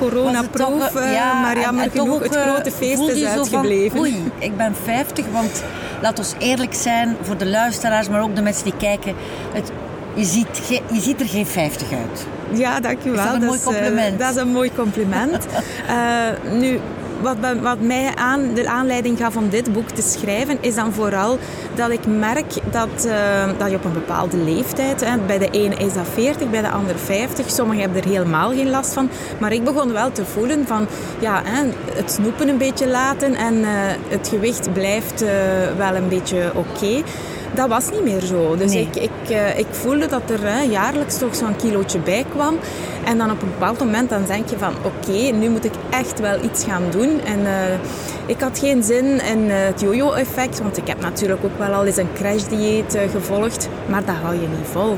toch, 0.52 0.90
eh, 0.96 1.14
ja, 1.14 1.42
maar 1.42 1.60
jammer 1.60 1.84
en 1.84 1.92
genoeg, 1.92 2.16
ook, 2.16 2.24
het 2.24 2.36
eh, 2.36 2.42
grote 2.42 2.72
feest 2.72 3.02
is 3.02 3.20
je 3.20 3.26
zo 3.26 3.26
van, 3.26 3.38
uitgebleven. 3.38 4.00
Oei, 4.00 4.32
ik 4.40 4.58
ben 4.58 4.76
50, 4.84 5.26
want 5.32 5.64
laat 6.02 6.20
ons 6.20 6.34
eerlijk 6.38 6.74
zijn 6.74 7.16
voor 7.22 7.38
de 7.38 7.48
luisteraars, 7.48 8.10
maar 8.10 8.22
ook 8.22 8.36
de 8.36 8.42
mensen 8.42 8.64
die 8.64 8.78
kijken. 8.78 9.16
Het, 9.54 9.72
je, 10.14 10.24
ziet 10.24 10.48
je 10.92 11.00
ziet 11.02 11.20
er 11.22 11.28
geen 11.28 11.46
50 11.46 11.92
uit. 11.92 12.26
Ja, 12.52 12.80
dankjewel. 12.80 13.20
Is 13.20 13.32
dat 13.32 13.42
een 13.42 13.48
mooi 13.48 13.60
compliment? 13.64 14.20
dat 14.20 14.30
is 14.30 14.36
een 14.36 14.52
mooi 14.52 14.72
compliment. 14.76 15.46
Nu, 16.62 16.80
wat, 17.22 17.38
wat 17.62 17.80
mij 17.80 18.16
aan, 18.16 18.54
de 18.54 18.68
aanleiding 18.68 19.18
gaf 19.18 19.36
om 19.36 19.50
dit 19.50 19.74
boek 19.74 19.90
te 19.90 20.02
schrijven, 20.02 20.58
is 20.62 20.76
dan 20.76 20.94
vooral 20.94 21.38
dat 21.76 21.90
ik 21.90 22.08
merk 22.08 22.54
dat, 22.72 23.06
eh, 23.06 23.50
dat 23.58 23.70
je 23.70 23.76
op 23.76 23.86
een 23.86 23.94
bepaalde 23.94 24.38
leeftijd, 24.38 25.06
hè, 25.06 25.18
bij 25.18 25.38
de 25.38 25.50
ene 25.50 25.76
is 25.76 25.94
dat 25.94 26.08
40, 26.14 26.50
bij 26.50 26.62
de 26.62 26.70
andere 26.70 26.98
50, 26.98 27.50
sommigen 27.50 27.82
hebben 27.82 28.02
er 28.02 28.10
helemaal 28.10 28.50
geen 28.50 28.70
last 28.70 28.94
van, 28.94 29.10
maar 29.40 29.54
ik 29.54 29.64
begon 29.64 29.92
wel 29.92 30.12
te 30.12 30.26
voelen 30.26 30.68
van, 30.68 30.88
ja, 31.20 31.42
hè, 31.44 31.64
het 31.94 32.12
snoepen 32.12 32.48
een 32.48 32.58
beetje 32.58 32.88
laten 32.88 33.36
en 33.36 33.64
eh, 33.64 33.70
het 34.08 34.28
gewicht 34.28 34.74
blijft 34.74 35.22
eh, 35.22 35.30
wel 35.78 35.96
een 35.96 36.08
beetje 36.08 36.52
oké. 36.54 37.04
Dat 37.56 37.68
was 37.70 37.90
niet 37.92 38.04
meer 38.04 38.22
zo. 38.22 38.56
Dus 38.56 38.74
Nee. 38.74 38.82
ik, 38.92 38.96
ik, 38.96 39.30
eh, 39.30 39.60
ik 39.60 39.66
voelde 39.72 40.08
dat 40.08 40.22
er 40.30 40.40
hè, 40.42 40.62
jaarlijks 40.62 41.18
toch 41.18 41.36
zo'n 41.36 41.56
kilootje 41.56 42.00
bij 42.00 42.26
kwam. 42.30 42.56
En 43.06 43.18
dan 43.18 43.32
op 43.32 43.42
een 43.42 43.50
bepaald 43.50 43.80
moment 43.80 44.10
dan 44.10 44.24
denk 44.28 44.50
je 44.50 44.58
van 44.58 44.74
oké, 44.84 45.12
nu 45.36 45.50
moet 45.50 45.66
ik 45.66 45.74
echt 45.90 46.20
wel 46.20 46.44
iets 46.44 46.64
gaan 46.64 46.84
doen. 46.92 47.22
En 47.26 47.46
eh, 47.46 47.78
ik 48.26 48.40
had 48.42 48.60
geen 48.60 48.84
zin 48.84 49.06
in 49.06 49.50
eh, 49.50 49.56
het 49.66 49.82
yo-yo-effect, 49.82 50.62
want 50.62 50.78
ik 50.78 50.88
heb 50.88 51.02
natuurlijk 51.02 51.44
ook 51.44 51.58
wel 51.58 51.74
al 51.74 51.86
eens 51.86 51.98
een 51.98 52.14
crashdieet 52.14 52.96
eh, 52.96 53.10
gevolgd. 53.12 53.70
Maar 53.90 54.06
dat 54.06 54.16
hou 54.22 54.34
je 54.34 54.48
niet 54.48 54.68
vol. 54.72 54.98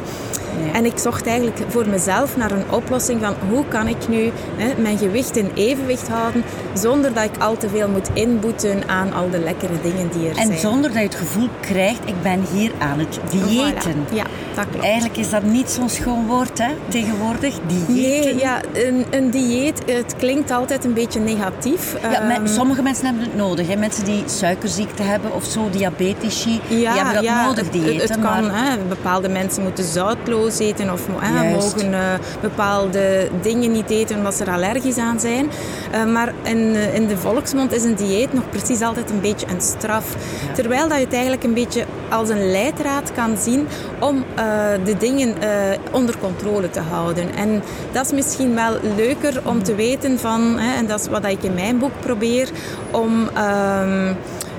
En 0.74 0.86
ik 0.86 0.98
zocht 0.98 1.28
eigenlijk 1.28 1.60
voor 1.68 1.88
mezelf 1.90 2.38
naar 2.38 2.52
een 2.52 2.72
oplossing 2.72 3.22
van 3.22 3.34
hoe 3.50 3.66
kan 3.68 3.88
ik 3.88 4.08
nu 4.08 4.32
hè, 4.56 4.82
mijn 4.82 4.98
gewicht 4.98 5.36
in 5.38 5.52
evenwicht 5.54 6.08
houden 6.08 6.44
zonder 6.74 7.14
dat 7.14 7.24
ik 7.24 7.38
al 7.42 7.58
te 7.58 7.70
veel 7.70 7.90
moet 7.90 8.10
inboeten 8.14 8.82
aan 8.88 9.14
al 9.14 9.30
de 9.30 9.40
lekkere 9.40 9.74
dingen 9.82 10.10
die 10.12 10.30
er 10.30 10.36
zijn. 10.36 10.52
En 10.52 10.60
zonder 10.60 10.92
dat 10.92 11.00
je 11.00 11.06
het 11.08 11.16
gevoel 11.16 11.48
krijgt, 11.60 12.00
ik 12.06 12.22
ben 12.22 12.44
hier 12.54 12.72
aan 12.80 13.00
het 13.00 13.20
diëten. 13.32 13.94
Voilà. 13.94 14.14
Ja, 14.14 14.24
dat 14.56 14.66
klopt. 14.70 14.86
Eigenlijk 14.86 15.18
is 15.18 15.30
dat 15.30 15.44
niet 15.44 15.70
zo'n 15.70 15.90
schoon 15.90 16.26
woord, 16.28 16.58
hè, 16.58 16.70
tegenwoordig. 16.88 17.56
Diëten. 17.68 17.94
Nee, 17.96 18.38
ja, 18.38 18.62
een, 18.74 19.06
een 19.10 19.30
dieet, 19.30 19.82
het 19.86 20.16
klinkt 20.18 20.52
altijd 20.52 20.86
een 20.86 20.94
beetje 20.94 21.20
negatief. 21.20 21.96
Ja, 22.02 22.30
Ehm, 22.30 22.48
sommige 22.48 22.82
mensen 22.82 23.06
hebben 23.06 23.24
het 23.24 23.36
nodig. 23.36 23.68
Hè. 23.68 23.76
Mensen 23.76 24.06
die 24.06 24.24
suikerziekte 24.26 25.04
hebben 25.04 25.34
of 25.34 25.44
zo, 25.46 25.70
diabetici, 25.70 26.60
die 26.68 26.88
hebben 26.88 27.14
dat 27.14 27.46
nodig, 27.46 27.70
diëten. 27.70 27.94
Het, 27.94 28.10
het 28.10 28.20
kan, 28.20 28.48
maar 28.48 28.72
hè, 28.72 28.78
bepaalde 28.88 29.30
mensen 29.30 29.64
moeten 29.64 29.84
zoutloos 29.84 30.47
eten 30.60 30.92
of 30.94 31.01
hè, 31.20 31.44
Juist. 31.44 31.75
mogen 31.75 31.94
eh, 31.94 32.00
bepaalde 32.42 33.30
dingen 33.42 33.72
niet 33.72 33.89
eten 33.89 34.18
omdat 34.18 34.36
ze 34.36 34.44
er 34.44 34.51
allergisch 34.51 34.98
aan 34.98 35.20
zijn. 35.20 35.50
Eh, 35.92 36.06
maar 36.06 36.34
in, 36.44 36.75
eh, 36.75 36.96
in 36.96 37.08
de 37.08 37.18
volksmond 37.18 37.72
is 37.74 37.84
een 37.84 37.96
dieet 37.96 38.34
nog 38.34 38.50
precies 38.50 38.82
altijd 38.82 39.10
een 39.10 39.22
beetje 39.22 39.48
een 39.48 39.62
straf. 39.62 40.16
Terwijl 40.54 40.88
dat 40.88 40.98
je 40.98 41.04
het 41.04 41.13
eigenlijk 41.13 41.44
een 41.44 41.54
beetje 41.54 41.86
als 42.10 42.30
een 42.30 42.51
leidraad 42.51 43.12
kan 43.13 43.38
zien 43.38 43.68
om 44.00 44.24
eh, 44.36 44.46
de 44.84 44.98
dingen 44.98 45.42
eh, 45.42 45.50
onder 45.92 46.18
controle 46.18 46.70
te 46.70 46.80
houden. 46.80 47.36
En 47.36 47.62
dat 47.92 48.06
is 48.06 48.12
misschien 48.12 48.56
wel 48.56 48.74
leuker 48.96 49.42
om 49.44 49.63
te 49.63 49.75
weten 49.75 50.20
van, 50.20 50.60
hè, 50.60 50.75
en 50.77 50.88
dat 50.88 51.00
is 51.00 51.08
wat 51.08 51.25
ik 51.25 51.44
in 51.44 51.54
mijn 51.54 51.77
boek 51.80 51.92
probeer, 52.00 52.50
om... 52.92 53.30
ehm, 53.34 54.13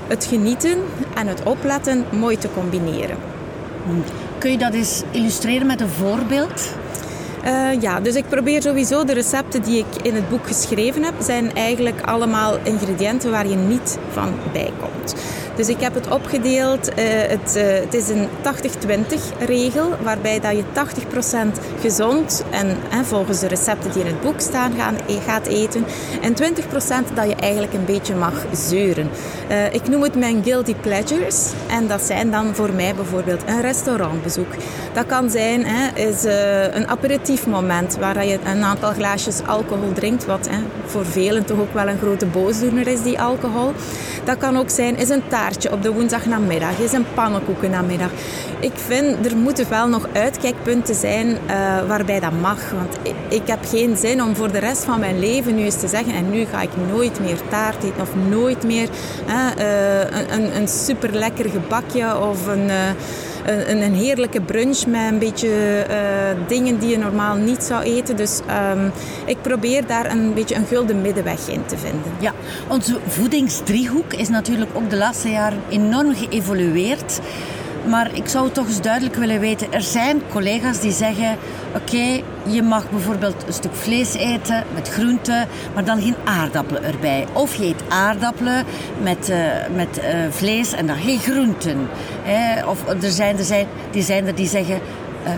het 0.09 0.25
genieten 0.25 0.79
en 1.15 1.27
het 1.27 1.43
opletten 1.43 2.05
mooi 2.11 2.39
te 2.39 2.49
combineren. 2.55 3.17
Kun 4.39 4.51
je 4.51 4.59
dat 4.59 4.75
eens 4.75 5.03
illustreren 5.11 5.67
met 5.67 5.81
een 5.81 5.89
voorbeeld? 5.89 6.75
Uh, 7.45 7.81
ja, 7.81 8.01
dus 8.01 8.15
ik 8.15 8.29
probeer 8.29 8.63
sowieso 8.63 9.05
de 9.05 9.13
recepten 9.13 9.63
die 9.63 9.79
ik 9.79 10.03
in 10.03 10.15
het 10.15 10.29
boek 10.29 10.47
geschreven 10.47 11.03
heb, 11.03 11.15
zijn 11.19 11.55
eigenlijk 11.55 12.01
allemaal 12.01 12.59
ingrediënten 12.63 13.31
waar 13.31 13.49
je 13.49 13.57
niet 13.57 13.99
van 14.13 14.35
bij 14.53 14.73
komt. 14.81 15.15
Dus 15.59 15.69
ik 15.69 15.81
heb 15.81 15.95
het 15.95 16.11
opgedeeld. 16.11 16.89
Uh, 16.89 16.95
het, 17.07 17.57
uh, 17.57 17.63
het, 17.65 17.95
is 17.95 18.09
een 18.09 18.29
80-20 18.29 19.45
regel, 19.47 19.91
waarbij 20.03 20.41
dat 20.41 20.57
je 20.57 20.65
80% 21.57 21.81
gezond 21.81 22.45
en, 22.51 22.77
en, 22.91 23.05
volgens 23.05 23.41
de 23.41 23.47
recepten 23.47 23.93
die 23.93 24.01
in 24.01 24.07
het 24.07 24.21
boek 24.21 24.41
staan 24.41 24.73
gaan, 24.77 24.95
e-, 25.07 25.21
gaat 25.27 25.47
eten. 25.47 25.85
En 26.23 26.35
20% 26.35 27.15
dat 27.15 27.29
je 27.29 27.35
eigenlijk 27.35 27.73
een 27.73 27.85
beetje 27.85 28.15
mag 28.15 28.45
zeuren. 28.53 29.11
Uh, 29.51 29.75
ik 29.75 29.89
noem 29.89 30.03
het 30.03 30.15
mijn 30.15 30.45
guilty 30.45 30.75
pleasures. 30.75 31.51
En 31.69 31.87
dat 31.87 32.03
zijn 32.03 32.31
dan 32.31 32.55
voor 32.55 32.73
mij 32.73 32.95
bijvoorbeeld 32.95 33.43
een 33.47 33.61
restaurantbezoek. 33.61 34.55
Dat 34.93 35.07
kan 35.07 35.31
zijn 35.31 35.67
is, 35.95 36.25
een 36.71 36.89
aperitief 36.89 37.47
moment 37.47 37.97
waar 37.97 38.27
je 38.27 38.39
een 38.45 38.63
aantal 38.63 38.93
glaasjes 38.93 39.41
alcohol 39.47 39.93
drinkt, 39.93 40.27
wat 40.27 40.49
voor 40.87 41.07
velen 41.07 41.45
toch 41.45 41.59
ook 41.59 41.73
wel 41.73 41.89
een 41.89 41.99
grote 41.99 42.27
boosdoener 42.27 42.87
is, 42.87 43.03
die 43.03 43.21
alcohol. 43.21 43.73
Dat 44.25 44.39
kan 44.39 44.57
ook 44.57 44.71
zijn 44.71 44.97
is 44.97 45.09
een 45.09 45.29
taart 45.29 45.48
op 45.71 45.83
de 45.83 45.93
woensdagnamiddag, 45.93 46.79
is 46.79 46.93
een 46.93 47.05
pannenkoekennamiddag. 47.15 48.11
Ik 48.61 48.73
vind, 48.75 49.27
er 49.27 49.37
moeten 49.37 49.69
wel 49.69 49.89
nog 49.89 50.07
uitkijkpunten 50.13 50.95
zijn 50.95 51.27
uh, 51.27 51.37
waarbij 51.87 52.21
dat 52.21 52.33
mag. 52.41 52.71
Want 52.71 52.97
ik, 53.29 53.43
heb 53.47 53.65
geen 53.65 53.97
zin 53.97 54.23
om 54.23 54.37
voor 54.37 54.53
de 54.53 54.59
rest 54.59 54.85
van 54.85 55.01
mijn 55.01 55.19
leven 55.19 55.55
nu 55.55 55.63
eens 55.65 55.81
te 55.81 55.89
zeggen 55.89 56.15
en 56.15 56.31
nu 56.31 56.45
ga 56.45 56.63
ik 56.63 56.71
nooit 56.93 57.21
meer 57.21 57.39
taart 57.49 57.85
eten 57.85 58.01
of 58.01 58.15
nooit 58.29 58.63
meer 58.63 58.89
uh, 59.29 59.47
een, 60.11 60.33
een, 60.33 60.57
een 60.57 60.69
super 60.69 61.13
lekker 61.13 61.51
gebakje 61.51 62.19
of 62.21 62.47
een... 62.47 62.69
Uh, 62.69 62.75
een, 63.49 63.83
een, 63.83 63.95
heerlijke 63.95 64.41
brunch 64.41 64.87
met 64.87 65.11
een 65.11 65.19
beetje 65.19 65.87
uh, 65.91 66.49
dingen 66.49 66.79
die 66.79 66.89
je 66.89 66.99
normaal 66.99 67.37
niet 67.37 67.63
zou 67.63 67.83
eten. 67.83 68.17
Dus 68.17 68.41
um, 68.75 68.93
ik 69.25 69.43
probeer 69.43 69.87
daar 69.87 70.11
een 70.11 70.35
beetje 70.35 70.55
een 70.55 70.67
gulden 70.67 71.01
middenweg 71.01 71.49
in 71.49 71.67
te 71.67 71.79
vinden. 71.79 72.13
Ja, 72.21 72.33
onze 72.69 72.99
voedingsdriehoek 73.07 74.13
is 74.13 74.29
natuurlijk 74.29 74.71
ook 74.75 74.91
de 74.91 74.97
laatste 74.97 75.31
jaren 75.31 75.61
enorm 75.69 76.15
geëvolueerd. 76.15 77.21
Maar 77.89 78.15
ik 78.15 78.29
zou 78.29 78.51
toch 78.51 78.67
eens 78.67 78.81
duidelijk 78.81 79.15
willen 79.15 79.41
weten. 79.41 79.73
Er 79.73 79.83
zijn 79.83 80.23
collega's 80.31 80.81
die 80.81 80.93
zeggen: 80.93 81.37
Oké, 81.75 82.23
je 82.43 82.63
mag 82.63 82.91
bijvoorbeeld 82.91 83.45
een 83.47 83.53
stuk 83.53 83.75
vlees 83.75 84.15
eten 84.15 84.65
met 84.75 84.89
groenten, 84.89 85.49
maar 85.75 85.85
dan 85.85 86.03
geen 86.03 86.17
aardappelen 86.25 86.85
erbij. 86.85 87.27
Of 87.33 87.55
je 87.55 87.65
eet 87.65 87.83
aardappelen 87.89 88.65
met, 89.03 89.31
uh, 89.31 89.37
met 89.75 89.99
uh, 89.99 90.05
vlees 90.31 90.73
en 90.73 90.87
dan 90.87 90.97
geen 90.97 91.19
groenten. 91.19 91.89
Of 92.67 92.89
er 93.03 93.11
zijn 93.11 93.39
er, 93.39 93.45
zijn, 93.45 93.67
die 93.91 94.03
zijn 94.03 94.27
er 94.27 94.35
die 94.35 94.49
zeggen: 94.49 94.81
uh, 95.25 95.31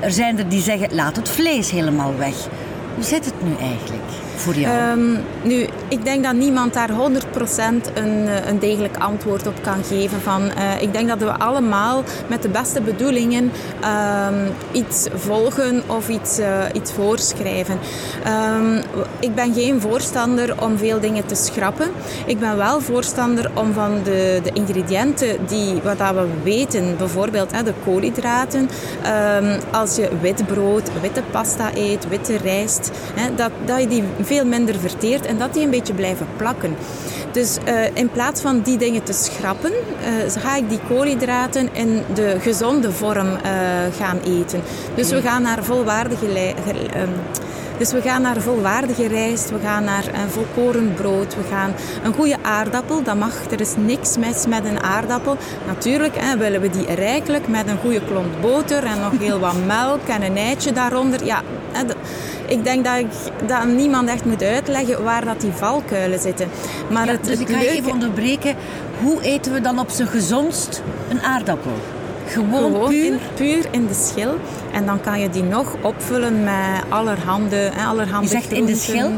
Er 0.00 0.10
zijn 0.10 0.38
er 0.38 0.48
die 0.48 0.62
zeggen: 0.62 0.94
Laat 0.94 1.16
het 1.16 1.28
vlees 1.28 1.70
helemaal 1.70 2.16
weg. 2.18 2.34
Hoe 2.94 3.04
zit 3.04 3.24
het 3.24 3.42
nu 3.42 3.50
eigenlijk? 3.60 4.02
voor 4.36 4.54
jou? 4.54 4.98
Um, 4.98 5.18
nu, 5.42 5.66
ik 5.92 6.04
denk 6.04 6.24
dat 6.24 6.34
niemand 6.34 6.74
daar 6.74 6.90
100% 6.90 7.90
een, 7.94 8.28
eh, 8.28 8.46
een 8.46 8.58
degelijk 8.58 8.96
antwoord 8.96 9.46
op 9.46 9.62
kan 9.62 9.84
geven. 9.84 10.20
Van, 10.20 10.42
uh, 10.42 10.82
ik 10.82 10.92
denk 10.92 11.08
dat 11.08 11.18
we 11.18 11.38
allemaal 11.38 12.02
met 12.26 12.42
de 12.42 12.48
beste 12.48 12.80
bedoelingen 12.80 13.44
um, 13.44 14.50
iets 14.72 15.08
volgen 15.14 15.82
of 15.86 16.08
iets, 16.08 16.38
uh, 16.38 16.46
iets 16.72 16.92
voorschrijven. 16.92 17.78
Um, 18.56 18.82
ik 19.20 19.34
ben 19.34 19.54
geen 19.54 19.80
voorstander 19.80 20.62
om 20.62 20.78
veel 20.78 21.00
dingen 21.00 21.26
te 21.26 21.34
schrappen. 21.34 21.90
Ik 22.26 22.38
ben 22.38 22.56
wel 22.56 22.80
voorstander 22.80 23.50
om 23.54 23.72
van 23.72 24.00
de, 24.04 24.40
de 24.42 24.50
ingrediënten 24.52 25.46
die 25.46 25.74
wat 25.82 25.98
dat 25.98 26.14
we 26.14 26.26
weten, 26.42 26.96
bijvoorbeeld 26.96 27.50
de 27.50 27.74
koolhydraten, 27.84 28.68
als 29.70 29.96
je 29.96 30.08
wit 30.20 30.46
brood, 30.46 30.90
witte 31.00 31.22
pasta 31.30 31.70
eet, 31.74 32.08
witte 32.08 32.36
rijst, 32.36 32.90
dat, 33.36 33.50
dat 33.64 33.80
je 33.80 33.88
die 33.88 34.02
veel 34.20 34.46
minder 34.46 34.78
verteert 34.78 35.26
en 35.26 35.38
dat 35.38 35.54
die 35.54 35.64
een 35.64 35.70
beetje 35.70 35.81
blijven 35.94 36.26
plakken. 36.36 36.76
Dus 37.32 37.58
uh, 37.68 37.74
in 37.94 38.10
plaats 38.10 38.40
van 38.40 38.60
die 38.60 38.78
dingen 38.78 39.02
te 39.02 39.12
schrappen, 39.12 39.72
uh, 39.72 40.42
ga 40.42 40.56
ik 40.56 40.68
die 40.68 40.80
koolhydraten 40.88 41.68
in 41.72 42.02
de 42.14 42.36
gezonde 42.40 42.92
vorm 42.92 43.28
uh, 43.28 43.38
gaan 43.98 44.18
eten. 44.26 44.62
Dus 44.94 45.10
we 45.10 45.22
gaan 45.22 45.42
naar 45.42 45.64
volwaardige 45.64 46.26
um, 46.26 47.10
dus 47.82 47.92
we 47.92 48.00
gaan 48.00 48.22
naar 48.22 48.40
volwaardige 48.40 49.06
rijst, 49.06 49.50
we 49.50 49.58
gaan 49.58 49.84
naar 49.84 50.04
een 50.14 50.30
volkoren 50.30 50.94
brood, 50.94 51.34
we 51.34 51.42
gaan 51.50 51.74
een 52.02 52.14
goede 52.14 52.36
aardappel. 52.42 53.02
Dat 53.02 53.16
mag, 53.16 53.50
er 53.50 53.60
is 53.60 53.74
niks 53.76 54.16
mis 54.16 54.46
met 54.46 54.64
een 54.64 54.82
aardappel. 54.82 55.36
Natuurlijk 55.66 56.14
hè, 56.18 56.36
willen 56.36 56.60
we 56.60 56.70
die 56.70 56.94
rijkelijk 56.94 57.48
met 57.48 57.68
een 57.68 57.78
goede 57.78 58.04
klont 58.04 58.40
boter 58.40 58.84
en 58.84 59.00
nog 59.00 59.18
heel 59.18 59.38
wat 59.38 59.64
melk 59.66 60.08
en 60.08 60.22
een 60.22 60.36
eitje 60.36 60.72
daaronder. 60.72 61.24
Ja, 61.24 61.42
hè, 61.72 61.84
ik 62.46 62.64
denk 62.64 62.84
dat, 62.84 62.98
ik, 62.98 63.06
dat 63.46 63.66
niemand 63.66 64.08
echt 64.08 64.24
moet 64.24 64.42
uitleggen 64.42 65.04
waar 65.04 65.24
dat 65.24 65.40
die 65.40 65.52
valkuilen 65.52 66.20
zitten. 66.20 66.48
Maar 66.90 67.08
het, 67.08 67.24
dus 67.24 67.38
ik 67.38 67.48
ga 67.48 67.58
leuke... 67.58 67.72
even 67.72 67.92
onderbreken. 67.92 68.54
Hoe 69.02 69.22
eten 69.22 69.52
we 69.52 69.60
dan 69.60 69.78
op 69.78 69.90
zijn 69.90 70.08
gezondst 70.08 70.82
een 71.10 71.22
aardappel? 71.22 71.72
Gewoon, 72.32 72.88
puur? 72.88 73.04
In, 73.04 73.18
puur 73.34 73.64
in 73.70 73.86
de 73.86 73.94
schil. 73.94 74.34
En 74.72 74.86
dan 74.86 75.00
kan 75.00 75.20
je 75.20 75.30
die 75.30 75.42
nog 75.42 75.74
opvullen 75.82 76.44
met 76.44 76.82
allerhande, 76.88 77.70
allerhande 77.86 78.28
Je 78.28 78.28
zegt 78.28 78.52
in 78.52 78.64
de 78.64 78.76
schil? 78.76 79.10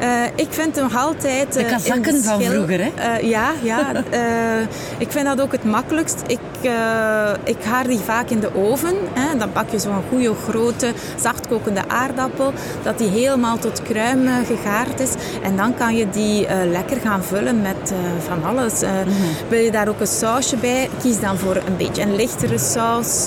Uh, 0.00 0.24
ik 0.34 0.46
vind 0.50 0.76
hem 0.76 0.88
altijd... 0.96 1.56
Uh, 1.56 1.62
de 1.62 1.70
kazakken 1.70 2.22
van 2.22 2.42
vroeger, 2.42 2.80
hè? 2.80 3.20
Uh, 3.20 3.30
ja, 3.30 3.52
ja. 3.62 3.92
ik 5.04 5.10
vind 5.10 5.26
dat 5.26 5.40
ook 5.40 5.52
het 5.52 5.64
makkelijkst. 5.64 6.22
Ik, 6.26 6.38
ik 7.44 7.64
haar 7.64 7.86
die 7.86 7.98
vaak 7.98 8.30
in 8.30 8.40
de 8.40 8.54
oven. 8.54 8.94
Hè. 9.12 9.38
Dan 9.38 9.52
pak 9.52 9.70
je 9.70 9.78
zo'n 9.78 10.02
goede, 10.08 10.34
grote, 10.48 10.92
zachtkokende 11.20 11.88
aardappel. 11.88 12.52
Dat 12.82 12.98
die 12.98 13.08
helemaal 13.08 13.58
tot 13.58 13.82
kruim 13.82 14.28
gegaard 14.46 15.00
is. 15.00 15.10
En 15.42 15.56
dan 15.56 15.74
kan 15.74 15.96
je 15.96 16.10
die 16.10 16.46
lekker 16.70 16.96
gaan 17.00 17.24
vullen 17.24 17.62
met 17.62 17.92
van 18.26 18.44
alles. 18.44 18.80
Mm 18.80 18.88
-hmm. 18.88 19.48
Wil 19.48 19.60
je 19.60 19.70
daar 19.70 19.88
ook 19.88 20.00
een 20.00 20.06
sausje 20.06 20.56
bij? 20.56 20.88
Kies 21.02 21.20
dan 21.20 21.38
voor 21.38 21.56
een 21.56 21.76
beetje 21.76 22.02
een 22.02 22.16
lichtere 22.16 22.58
saus. 22.58 23.26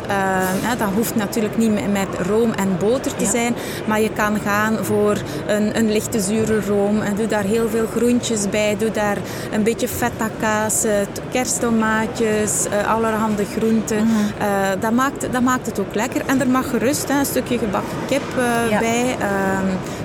dat 0.78 0.90
hoeft 0.96 1.16
natuurlijk 1.16 1.58
niet 1.58 1.92
met 1.92 2.28
room 2.28 2.52
en 2.52 2.78
boter 2.80 3.16
te 3.16 3.24
ja. 3.24 3.30
zijn. 3.30 3.56
Maar 3.86 4.02
je 4.02 4.12
kan 4.14 4.40
gaan 4.40 4.86
voor 4.86 5.18
een, 5.48 5.78
een 5.78 5.92
lichte 5.92 6.20
zure 6.20 6.62
room 6.68 7.02
en 7.02 7.16
doe 7.16 7.28
daar 7.28 7.44
heel 7.44 7.70
veel 7.70 7.86
groentjes 7.96 8.50
bij. 8.50 8.76
Doe 8.78 8.92
daar 8.92 9.18
een 9.52 9.64
beetje 9.64 9.88
feta 9.88 10.30
kaas, 10.40 10.86
kersttomaatjes, 11.32 12.66
uh, 12.66 12.94
allerhande 12.94 13.46
groenten. 13.58 14.04
Mm 14.04 14.10
-hmm. 14.10 14.48
uh, 14.48 14.82
dat, 14.82 14.92
maakt, 14.92 15.32
dat 15.32 15.42
maakt 15.42 15.66
het 15.66 15.80
ook 15.80 15.96
lekker. 15.96 16.22
En 16.26 16.42
er 16.42 16.48
mag 16.48 16.70
gerust 16.70 17.08
hè, 17.08 17.20
een 17.20 17.26
stukje 17.26 17.58
gebakken 17.58 17.98
kip 18.08 18.22
uh, 18.38 18.70
ja. 18.70 18.80
bij. 18.80 19.16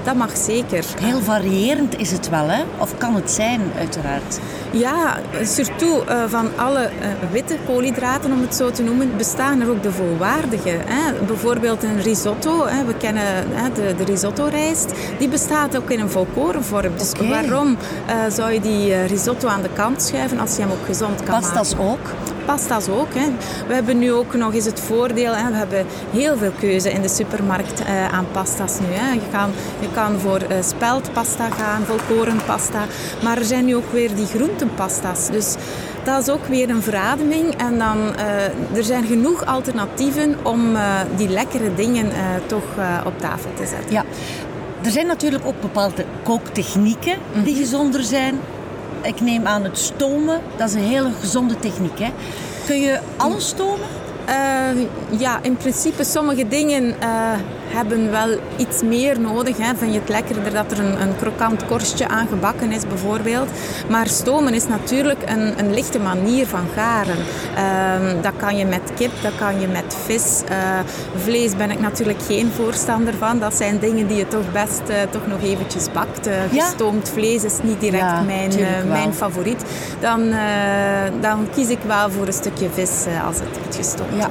dat 0.05 0.15
mag 0.15 0.37
zeker. 0.37 0.85
Heel 1.00 1.21
variërend 1.21 1.99
is 1.99 2.11
het 2.11 2.29
wel, 2.29 2.49
hè? 2.49 2.62
Of 2.79 2.99
kan 2.99 3.15
het 3.15 3.31
zijn, 3.31 3.61
uiteraard? 3.79 4.38
Ja, 4.71 5.19
surtout 5.43 6.05
van 6.27 6.49
alle 6.57 6.91
witte 7.33 7.57
koolhydraten, 7.67 8.33
om 8.33 8.41
het 8.41 8.55
zo 8.55 8.71
te 8.71 8.83
noemen, 8.83 9.17
bestaan 9.17 9.61
er 9.61 9.71
ook 9.71 9.83
de 9.83 9.93
volwaardige. 9.93 10.77
Hè? 10.85 11.25
Bijvoorbeeld 11.27 11.83
een 11.83 12.03
risotto. 12.03 12.67
Hè? 12.67 12.85
We 12.85 12.97
kennen 12.97 13.25
hè, 13.53 13.73
de, 13.73 13.95
de 13.97 14.05
risotto-rijst. 14.05 14.93
Die 15.19 15.29
bestaat 15.29 15.77
ook 15.77 15.91
in 15.91 16.00
een 16.00 16.11
volkoren 16.11 16.48
Dus 16.97 17.12
okay. 17.12 17.28
waarom 17.28 17.76
uh, 18.09 18.14
zou 18.28 18.52
je 18.52 18.61
die 18.61 18.88
uh, 18.88 19.07
risotto 19.07 19.49
aan 19.49 19.62
de 19.62 19.69
kant 19.73 20.02
schuiven 20.02 20.38
als 20.38 20.57
je 20.57 20.62
hem 20.62 20.71
ook 20.71 20.87
gezond 20.87 21.23
kan 21.23 21.40
Pasta's 21.40 21.75
maken? 21.75 21.90
ook? 21.90 21.99
Pasta's 22.47 22.88
ook. 22.88 23.14
Hè. 23.14 23.26
We 23.67 23.75
hebben 23.75 23.99
nu 23.99 24.12
ook 24.12 24.35
nog 24.35 24.55
eens 24.55 24.64
het 24.64 24.81
voordeel. 24.81 25.35
Hè. 25.37 25.50
We 25.50 25.57
hebben 25.57 25.87
heel 26.11 26.37
veel 26.37 26.52
keuze 26.61 26.90
in 26.90 27.02
de 27.02 27.09
supermarkt 27.09 27.81
uh, 27.81 28.12
aan 28.12 28.26
pasta's 28.33 28.78
nu. 28.81 28.87
Hè. 28.90 29.12
Je, 29.12 29.21
kan, 29.33 29.50
je 29.81 29.88
kan 29.95 30.19
voor 30.19 30.40
speldpasta 30.61 31.50
gaan, 31.50 31.83
volkorenpasta. 31.85 32.85
Maar 33.23 33.37
er 33.37 33.45
zijn 33.45 33.64
nu 33.64 33.76
ook 33.76 33.93
weer 33.93 34.14
die 34.14 34.26
groentenpasta's. 34.26 35.31
Dus 35.31 35.57
dat 36.09 36.23
is 36.23 36.28
ook 36.28 36.47
weer 36.47 36.71
een 36.71 36.83
verademing. 36.83 37.55
En 37.57 37.78
dan, 37.78 37.99
uh, 37.99 38.76
er 38.76 38.85
zijn 38.85 39.05
genoeg 39.05 39.47
alternatieven 39.47 40.37
om 40.43 40.75
uh, 40.75 41.00
die 41.17 41.28
lekkere 41.28 41.75
dingen 41.75 42.07
uh, 42.07 42.14
toch 42.47 42.64
op 43.05 43.19
tafel 43.19 43.50
te 43.55 43.67
zetten. 43.67 43.93
Ja, 43.93 44.05
er 44.88 44.95
zijn 44.95 45.07
natuurlijk 45.07 45.47
ook 45.47 45.61
bepaalde 45.61 46.04
kooktechnieken 46.23 47.18
die 47.33 47.52
mhm. 47.52 47.62
gezonder 47.62 48.02
zijn. 48.02 48.40
Ik 49.02 49.21
neem 49.21 49.47
aan 49.47 49.64
het 49.64 49.78
stomen, 49.78 50.40
dat 50.57 50.68
is 50.68 50.75
een 50.75 50.80
hele 50.80 51.11
gezonde 51.21 51.59
techniek. 51.59 51.99
Hè? 51.99 52.11
Kun 52.66 52.80
je 52.80 53.00
alles 53.16 53.49
stomen? 53.49 53.87
Uh, 54.28 55.21
ja, 55.21 55.38
in 55.42 55.57
principe 55.57 56.04
sommige 56.04 56.49
dingen 56.49 56.85
uh, 57.02 57.33
hebben 57.68 58.10
wel 58.10 58.28
iets 58.56 58.82
meer 58.82 59.20
nodig. 59.20 59.56
Hè. 59.56 59.76
Vind 59.76 59.92
je 59.92 60.00
het 60.00 60.08
lekkerder 60.08 60.52
dat 60.52 60.72
er 60.72 60.78
een, 60.78 61.00
een 61.00 61.16
krokant 61.16 61.66
korstje 61.66 62.08
aan 62.08 62.26
gebakken 62.28 62.72
is 62.72 62.87
bijvoorbeeld. 62.87 63.48
Maar 63.88 64.06
stomen 64.06 64.54
is 64.54 64.66
natuurlijk 64.66 65.22
een, 65.26 65.58
een 65.58 65.75
lichte 65.75 65.98
manier 65.98 66.46
van 66.46 66.64
garen. 66.75 67.16
Ehm, 67.56 68.22
dat 68.22 68.32
kan 68.37 68.56
je 68.56 68.64
met 68.64 68.92
kip, 68.96 69.10
dat 69.22 69.32
kan 69.38 69.60
je 69.60 69.66
met 69.66 69.96
vis. 70.04 70.42
Uh, 70.50 70.78
vlees 71.16 71.56
ben 71.56 71.70
ik 71.70 71.80
natuurlijk 71.80 72.22
geen 72.22 72.50
voorstander 72.50 73.14
van. 73.14 73.38
Dat 73.38 73.54
zijn 73.54 73.78
dingen 73.78 74.06
die 74.06 74.16
je 74.16 74.28
toch 74.28 74.52
best 74.52 74.82
uh, 74.88 74.96
toch 75.10 75.26
nog 75.26 75.42
eventjes 75.42 75.92
bakt. 75.92 76.26
Uh, 76.26 76.34
gestoomd 76.52 77.08
vlees 77.08 77.44
is 77.44 77.58
niet 77.62 77.80
direct 77.80 78.25
mijn, 78.26 78.52
mijn 78.88 79.14
favoriet. 79.14 79.62
Dan, 80.00 80.32
dan 81.20 81.48
kies 81.54 81.68
ik 81.68 81.78
wel 81.87 82.10
voor 82.10 82.26
een 82.26 82.32
stukje 82.32 82.68
vis 82.72 83.06
als 83.26 83.38
het 83.38 83.48
moet 83.64 83.76
gestoomd 83.76 84.16
ja. 84.16 84.28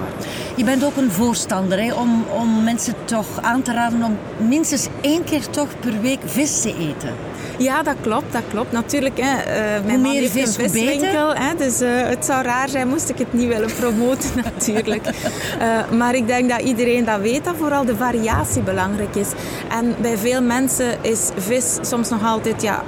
Je 0.57 0.63
bent 0.63 0.85
ook 0.85 0.95
een 0.97 1.11
voorstander 1.11 1.83
hè, 1.83 1.93
om, 1.93 2.25
om 2.39 2.63
mensen 2.63 2.93
toch 3.05 3.41
aan 3.41 3.61
te 3.61 3.73
raden 3.73 4.03
om 4.03 4.17
minstens 4.47 4.87
één 5.01 5.23
keer 5.23 5.49
toch 5.49 5.67
per 5.79 6.01
week 6.01 6.19
vis 6.25 6.61
te 6.61 6.75
eten. 6.77 7.13
Ja, 7.57 7.83
dat 7.83 7.95
klopt, 8.01 8.33
dat 8.33 8.41
klopt. 8.49 8.71
Natuurlijk, 8.71 9.17
hè, 9.21 9.37
uh, 9.37 9.85
mijn 9.85 9.99
hoe 9.99 10.13
meer 10.13 10.29
vis, 10.29 10.57
een 10.57 10.69
viswinkel. 10.69 11.35
Hè, 11.35 11.55
dus 11.57 11.81
uh, 11.81 11.89
het 12.07 12.25
zou 12.25 12.43
raar 12.43 12.69
zijn 12.69 12.87
moest 12.87 13.09
ik 13.09 13.17
het 13.17 13.33
niet 13.33 13.47
willen 13.47 13.69
promoten 13.79 14.29
natuurlijk. 14.53 15.05
uh, 15.05 15.97
maar 15.97 16.15
ik 16.15 16.27
denk 16.27 16.49
dat 16.49 16.61
iedereen 16.61 17.05
dat 17.05 17.19
weet, 17.19 17.43
dat 17.45 17.55
vooral 17.57 17.85
de 17.85 17.95
variatie 17.95 18.61
belangrijk 18.61 19.15
is. 19.15 19.27
En 19.69 19.95
bij 20.01 20.17
veel 20.17 20.41
mensen 20.41 20.97
is 21.01 21.29
vis 21.37 21.77
soms 21.81 22.09
nog 22.09 22.23
altijd 22.23 22.61
ja, 22.61 22.83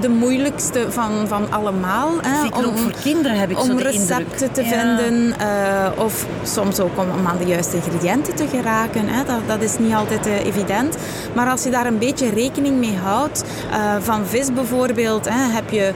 de 0.00 0.08
moeilijkste 0.08 0.86
van, 0.92 1.28
van 1.28 1.52
allemaal. 1.52 2.10
Hè, 2.22 2.56
om, 2.56 2.64
ook 2.64 2.78
voor 2.78 2.92
kinderen 3.02 3.38
heb 3.38 3.50
ik 3.50 3.60
om 3.60 3.66
zo 3.66 3.76
de 3.76 3.82
recepten 3.82 4.52
te 4.52 4.64
vinden 4.64 5.34
uh, 5.40 6.04
of 6.04 6.26
soms 6.42 6.80
ook 6.80 6.98
om, 6.98 7.10
om, 7.18 7.26
aan 7.26 7.38
de 7.38 7.46
juiste 7.46 7.76
ingrediënten 7.76 8.34
te 8.34 8.46
geraken. 8.48 9.08
Hè. 9.08 9.24
Dat, 9.24 9.40
dat 9.46 9.62
is 9.62 9.78
niet 9.78 9.94
altijd 9.94 10.26
uh, 10.26 10.46
evident. 10.46 10.96
Maar 11.34 11.50
als 11.50 11.62
je 11.64 11.70
daar 11.70 11.86
een 11.86 11.98
beetje 11.98 12.30
rekening 12.30 12.76
mee 12.76 12.96
houdt, 12.96 13.44
uh, 13.70 13.94
van 14.00 14.26
vis 14.26 14.52
bijvoorbeeld, 14.52 15.28
hè, 15.28 15.52
heb 15.52 15.70
je 15.70 15.92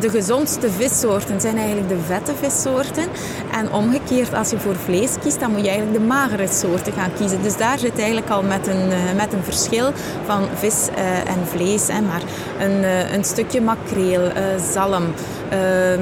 de 0.00 0.10
gezondste 0.10 0.70
vissoorten 0.70 1.40
zijn 1.40 1.56
eigenlijk 1.56 1.88
de 1.88 1.98
vette 2.06 2.32
vissoorten. 2.40 3.04
En 3.52 3.72
omgekeerd, 3.72 4.34
als 4.34 4.50
je 4.50 4.58
voor 4.58 4.76
vlees 4.76 5.10
kiest, 5.22 5.40
dan 5.40 5.50
moet 5.50 5.60
je 5.60 5.68
eigenlijk 5.68 5.98
de 5.98 6.04
magere 6.06 6.48
soorten 6.48 6.92
gaan 6.92 7.10
kiezen. 7.18 7.42
Dus 7.42 7.56
daar 7.56 7.78
zit 7.78 7.98
eigenlijk 7.98 8.30
al 8.30 8.42
met 8.42 8.66
een, 8.66 8.88
met 9.16 9.32
een 9.32 9.44
verschil 9.44 9.92
van 10.26 10.42
vis 10.54 10.88
en 11.26 11.46
vlees. 11.46 11.86
Maar 11.86 12.22
een, 12.58 12.84
een 13.14 13.24
stukje 13.24 13.60
makreel, 13.60 14.30
zalm, 14.72 15.04
ehm, 15.50 16.00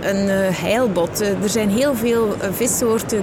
een 0.00 0.28
heilbot. 0.54 1.20
er 1.20 1.48
zijn 1.48 1.70
heel 1.70 1.94
veel 1.94 2.34
vissoorten 2.52 3.22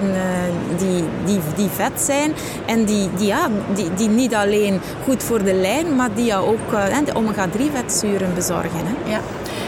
die, 0.78 1.04
die, 1.24 1.40
die 1.56 1.68
vet 1.68 2.00
zijn 2.00 2.32
en 2.66 2.84
die, 2.84 3.08
die, 3.16 3.26
ja, 3.26 3.48
die, 3.74 3.94
die 3.94 4.08
niet 4.08 4.34
alleen 4.34 4.80
goed 5.04 5.22
voor 5.22 5.44
de 5.44 5.54
lijn, 5.54 5.96
maar 5.96 6.14
die 6.14 6.36
ook 6.36 6.70
de 7.04 7.14
omega-3 7.14 7.60
vetzuren 7.72 8.34
bezorgen. 8.34 8.96
Ja. 9.04 9.20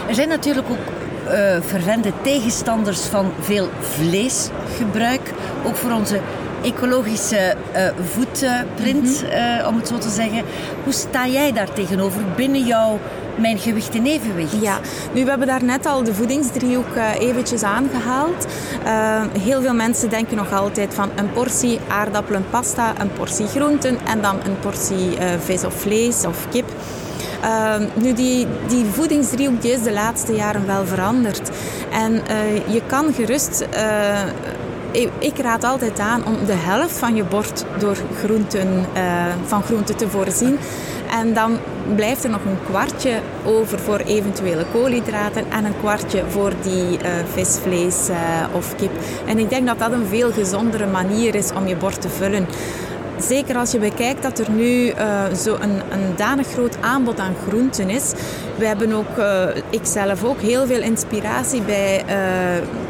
Er 0.07 0.15
zijn 0.15 0.27
natuurlijk 0.29 0.69
ook 0.69 0.77
uh, 1.31 1.57
vervente 1.61 2.11
tegenstanders 2.21 3.01
van 3.01 3.31
veel 3.39 3.69
vleesgebruik. 3.79 5.33
Ook 5.65 5.75
voor 5.75 5.91
onze 5.91 6.19
ecologische 6.63 7.55
uh, 7.75 7.89
voetprint, 8.11 9.23
mm 9.23 9.29
-hmm. 9.29 9.65
om 9.67 9.75
het 9.77 9.87
zo 9.87 9.97
te 9.97 10.09
zeggen. 10.09 10.43
Hoe 10.83 10.93
sta 10.93 11.27
jij 11.27 11.51
daar 11.51 11.73
tegenover 11.73 12.21
binnen 12.35 12.65
jouw 12.65 12.99
mijn 13.35 13.57
gewicht 13.57 13.95
in 13.95 14.05
evenwicht? 14.05 14.61
Ja, 14.61 14.79
nu 15.13 15.23
we 15.23 15.29
hebben 15.29 15.47
daar 15.47 15.63
net 15.63 15.85
al 15.85 16.03
de 16.03 16.13
voedingsdriehoek 16.13 16.95
uh, 16.95 17.19
eventjes 17.19 17.63
aangehaald. 17.63 18.45
Uh, 18.85 19.21
heel 19.39 19.61
veel 19.61 19.73
mensen 19.73 20.09
denken 20.09 20.37
nog 20.37 20.53
altijd 20.53 20.93
van 20.93 21.09
een 21.15 21.31
portie 21.31 21.79
aardappelen, 21.87 22.45
pasta, 22.49 22.93
een 22.99 23.13
portie 23.13 23.47
groenten 23.47 23.97
en 24.05 24.21
dan 24.21 24.35
een 24.45 24.59
portie 24.59 25.17
uh, 25.19 25.25
vis 25.43 25.63
of 25.63 25.73
vlees 25.73 26.25
of 26.25 26.49
kip. 26.49 26.65
Uh, 27.43 27.75
nu, 27.93 28.13
die, 28.13 28.47
die 28.67 28.85
voedingsdriehoek 28.85 29.61
die 29.61 29.71
is 29.71 29.83
de 29.83 29.93
laatste 29.93 30.33
jaren 30.33 30.65
wel 30.65 30.85
veranderd. 30.85 31.49
En 31.91 32.13
uh, 32.13 32.73
je 32.73 32.81
kan 32.85 33.13
gerust... 33.13 33.65
Uh, 33.73 34.19
ik 35.19 35.37
raad 35.37 35.63
altijd 35.63 35.99
aan 35.99 36.25
om 36.25 36.45
de 36.45 36.53
helft 36.55 36.97
van 36.97 37.15
je 37.15 37.23
bord 37.23 37.65
door 37.79 37.97
groenten, 38.19 38.85
van 39.45 39.63
groenten 39.63 39.95
te 39.95 40.09
voorzien. 40.09 40.59
En 41.11 41.33
dan 41.33 41.57
blijft 41.95 42.23
er 42.23 42.29
nog 42.29 42.45
een 42.45 42.57
kwartje 42.69 43.19
over 43.45 43.79
voor 43.79 43.97
eventuele 43.97 44.65
koolhydraten 44.71 45.51
en 45.51 45.65
een 45.65 45.79
kwartje 45.79 46.23
voor 46.29 46.53
die 46.61 46.83
uh, 46.83 47.09
vis, 47.33 47.57
vlees 47.61 48.09
of 48.51 48.75
kip. 48.75 48.91
En 49.25 49.39
ik 49.39 49.49
denk 49.49 49.67
dat 49.67 49.79
dat 49.79 49.91
een 49.91 50.07
veel 50.07 50.31
gezondere 50.31 50.85
manier 50.85 51.35
is 51.35 51.51
om 51.53 51.67
je 51.67 51.75
bord 51.75 52.01
te 52.01 52.09
vullen. 52.09 52.47
Zeker 53.19 53.57
als 53.57 53.71
je 53.71 53.79
bekijkt 53.79 54.23
dat 54.23 54.39
er 54.39 54.51
nu 54.51 54.85
uh, 54.85 55.33
zo 55.33 55.57
een, 55.59 55.81
een 55.91 56.15
danig 56.15 56.47
groot 56.47 56.77
aanbod 56.81 57.19
aan 57.19 57.35
groenten 57.47 57.89
is. 57.89 58.13
We 58.57 58.65
hebben 58.65 58.93
ook, 58.93 59.17
uh, 59.17 59.43
ik 59.69 59.85
zelf 59.85 60.23
ook, 60.23 60.41
heel 60.41 60.65
veel 60.65 60.81
inspiratie 60.81 61.61
bij 61.61 62.03
uh, 62.09 62.15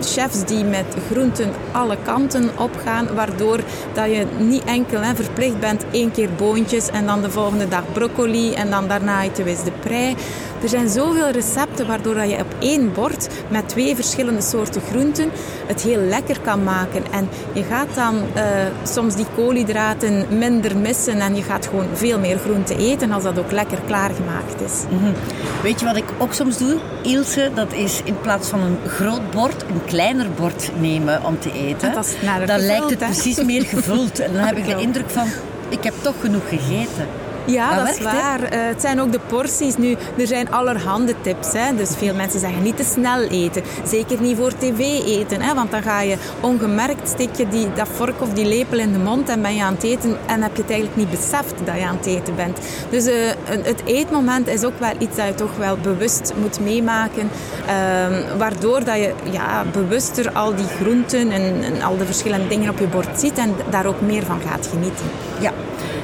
chefs 0.01 0.45
die 0.45 0.63
met 0.63 0.85
groenten 1.11 1.49
alle 1.71 1.97
kanten 2.03 2.49
opgaan. 2.57 3.07
Waardoor 3.15 3.59
dat 3.93 4.05
je 4.05 4.25
niet 4.37 4.63
enkel 4.63 5.01
hè, 5.01 5.15
verplicht 5.15 5.59
bent 5.59 5.85
één 5.91 6.11
keer 6.11 6.29
boontjes 6.37 6.89
en 6.89 7.05
dan 7.05 7.21
de 7.21 7.31
volgende 7.31 7.67
dag 7.67 7.83
broccoli 7.93 8.53
en 8.53 8.69
dan 8.69 8.87
daarna 8.87 9.23
eet 9.23 9.35
de 9.35 9.71
prei. 9.79 10.15
Er 10.61 10.69
zijn 10.69 10.89
zoveel 10.89 11.29
recepten 11.29 11.87
waardoor 11.87 12.23
je 12.23 12.35
op 12.35 12.55
één 12.59 12.93
bord 12.93 13.27
met 13.47 13.69
twee 13.69 13.95
verschillende 13.95 14.41
soorten 14.41 14.81
groenten 14.81 15.29
het 15.65 15.81
heel 15.81 15.99
lekker 15.99 16.39
kan 16.39 16.63
maken. 16.63 17.03
En 17.11 17.29
je 17.53 17.63
gaat 17.63 17.95
dan 17.95 18.15
uh, 18.15 18.43
soms 18.83 19.15
die 19.15 19.25
koolhydraten 19.35 20.25
minder 20.37 20.77
missen 20.77 21.19
en 21.19 21.35
je 21.35 21.43
gaat 21.43 21.67
gewoon 21.67 21.87
veel 21.93 22.19
meer 22.19 22.37
groenten 22.37 22.77
eten 22.77 23.11
als 23.11 23.23
dat 23.23 23.39
ook 23.39 23.51
lekker 23.51 23.79
klaargemaakt 23.87 24.61
is. 24.61 24.83
-hmm. 24.89 25.13
Weet 25.61 25.79
je 25.79 25.85
wat 25.85 25.95
ik 25.95 26.05
ook 26.17 26.33
soms 26.33 26.57
doe, 26.57 26.77
Ilse? 27.03 27.51
Dat 27.53 27.73
is 27.73 28.01
in 28.03 28.21
plaats 28.21 28.49
van 28.49 28.61
een 28.61 28.77
groot 28.87 29.31
bord, 29.31 29.61
een 29.61 29.85
kleiner 29.85 30.31
bord 30.31 30.71
nemen 30.79 31.23
om 31.23 31.39
te 31.39 31.51
eten. 31.51 31.93
Dat 31.93 32.15
dan 32.45 32.59
lijkt 32.59 32.89
het 32.89 32.99
precies 32.99 33.43
meer 33.43 33.65
gevuld. 33.65 34.19
En 34.19 34.33
dan 34.33 34.43
heb 34.43 34.57
ik 34.57 34.65
de 34.65 34.81
indruk 34.81 35.09
van, 35.09 35.27
ik 35.69 35.83
heb 35.83 35.93
toch 36.01 36.15
genoeg 36.19 36.49
gegeten. 36.49 37.07
Ja, 37.47 37.75
dat, 37.75 37.89
is 37.89 38.03
waar. 38.03 38.41
Uh, 38.41 38.49
het 38.49 38.81
zijn 38.81 39.01
ook 39.01 39.11
de 39.11 39.19
porties. 39.27 39.77
Nu, 39.77 39.95
er 40.17 40.27
zijn 40.27 40.51
allerhande 40.51 41.13
tips. 41.21 41.53
Hè. 41.53 41.75
Dus 41.75 41.89
veel 41.97 42.15
mensen 42.15 42.39
zeggen 42.39 42.63
niet 42.63 42.77
te 42.77 42.83
snel 42.83 43.21
eten. 43.21 43.63
Zeker 43.85 44.21
niet 44.21 44.37
voor 44.37 44.53
tv 44.57 44.79
eten. 45.05 45.41
Hè, 45.41 45.53
want 45.53 45.71
dan 45.71 45.81
ga 45.81 46.01
je 46.01 46.17
ongemerkt, 46.39 47.09
steek 47.09 47.35
je 47.35 47.47
die, 47.47 47.73
dat 47.73 47.87
vork 47.87 48.21
of 48.21 48.33
die 48.33 48.45
lepel 48.45 48.79
in 48.79 48.91
de 48.91 48.99
mond 48.99 49.29
en 49.29 49.41
ben 49.41 49.55
je 49.55 49.63
aan 49.63 49.73
het 49.73 49.83
eten 49.83 50.17
en 50.25 50.41
heb 50.41 50.55
je 50.55 50.61
het 50.61 50.71
eigenlijk 50.71 50.99
niet 50.99 51.09
beseft 51.09 51.53
dat 51.65 51.75
je 51.75 51.85
aan 51.85 51.95
het 51.95 52.05
eten 52.05 52.35
bent. 52.35 52.57
Dus 52.89 53.07
uh, 53.07 53.13
het 53.61 53.81
eetmoment 53.85 54.47
is 54.47 54.63
ook 54.63 54.79
wel 54.79 54.93
iets 54.99 55.15
dat 55.15 55.27
je 55.27 55.33
toch 55.33 55.57
wel 55.57 55.77
bewust 55.77 56.33
moet 56.41 56.59
meemaken. 56.59 57.29
Uh, 57.65 58.37
waardoor 58.37 58.83
dat 58.83 58.95
je 58.95 59.13
ja, 59.31 59.65
bewuster 59.71 60.31
al 60.31 60.55
die 60.55 60.67
groenten 60.81 61.31
en, 61.31 61.63
en 61.63 61.81
al 61.81 61.97
de 61.97 62.05
verschillende 62.05 62.47
dingen 62.47 62.69
op 62.69 62.79
je 62.79 62.87
bord 62.87 63.19
ziet 63.19 63.37
en 63.37 63.55
daar 63.69 63.85
ook 63.85 64.01
meer 64.01 64.23
van 64.23 64.41
gaat 64.49 64.67
genieten. 64.71 65.05
Ja, 65.39 65.51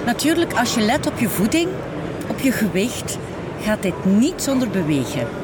Natuurlijk, 0.06 0.54
als 0.54 0.74
je 0.74 0.82
let 0.82 1.08
op 1.08 1.20
je 1.20 1.30
voeding, 1.34 1.70
op 2.28 2.40
je 2.40 2.52
gewicht, 2.52 3.18
gaat 3.62 3.82
dit 3.82 4.06
niet 4.06 4.42
zonder 4.42 4.70
bewegen. 4.70 5.43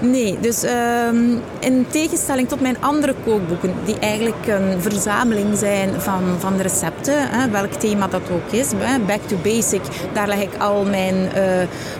Nee, 0.00 0.38
dus 0.40 0.62
um, 0.62 1.42
in 1.58 1.86
tegenstelling 1.88 2.48
tot 2.48 2.60
mijn 2.60 2.76
andere 2.80 3.14
kookboeken, 3.24 3.74
die 3.84 3.98
eigenlijk 3.98 4.46
een 4.46 4.82
verzameling 4.82 5.58
zijn 5.58 6.00
van, 6.00 6.22
van 6.38 6.60
recepten, 6.60 7.14
hè, 7.30 7.50
welk 7.50 7.72
thema 7.72 8.08
dat 8.08 8.20
ook 8.32 8.52
is, 8.52 8.70
hè, 8.76 8.98
back 8.98 9.20
to 9.26 9.36
basic, 9.42 9.80
daar 10.12 10.28
leg 10.28 10.40
ik 10.40 10.56
al 10.58 10.84
mijn 10.84 11.14
uh, 11.14 11.42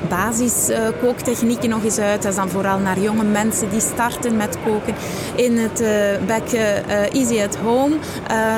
basis 0.09 0.71
uh, 0.71 0.79
kooktechnieken 1.01 1.69
nog 1.69 1.85
eens 1.85 1.99
uit. 1.99 2.23
Dat 2.23 2.31
is 2.31 2.39
dan 2.39 2.49
vooral 2.49 2.79
naar 2.79 2.99
jonge 2.99 3.25
mensen 3.25 3.71
die 3.71 3.81
starten 3.81 4.37
met 4.37 4.57
koken. 4.65 4.95
In 5.35 5.59
het 5.59 5.81
uh, 5.81 5.89
back 6.27 6.53
easy 7.13 7.41
at 7.43 7.57
home, 7.57 7.97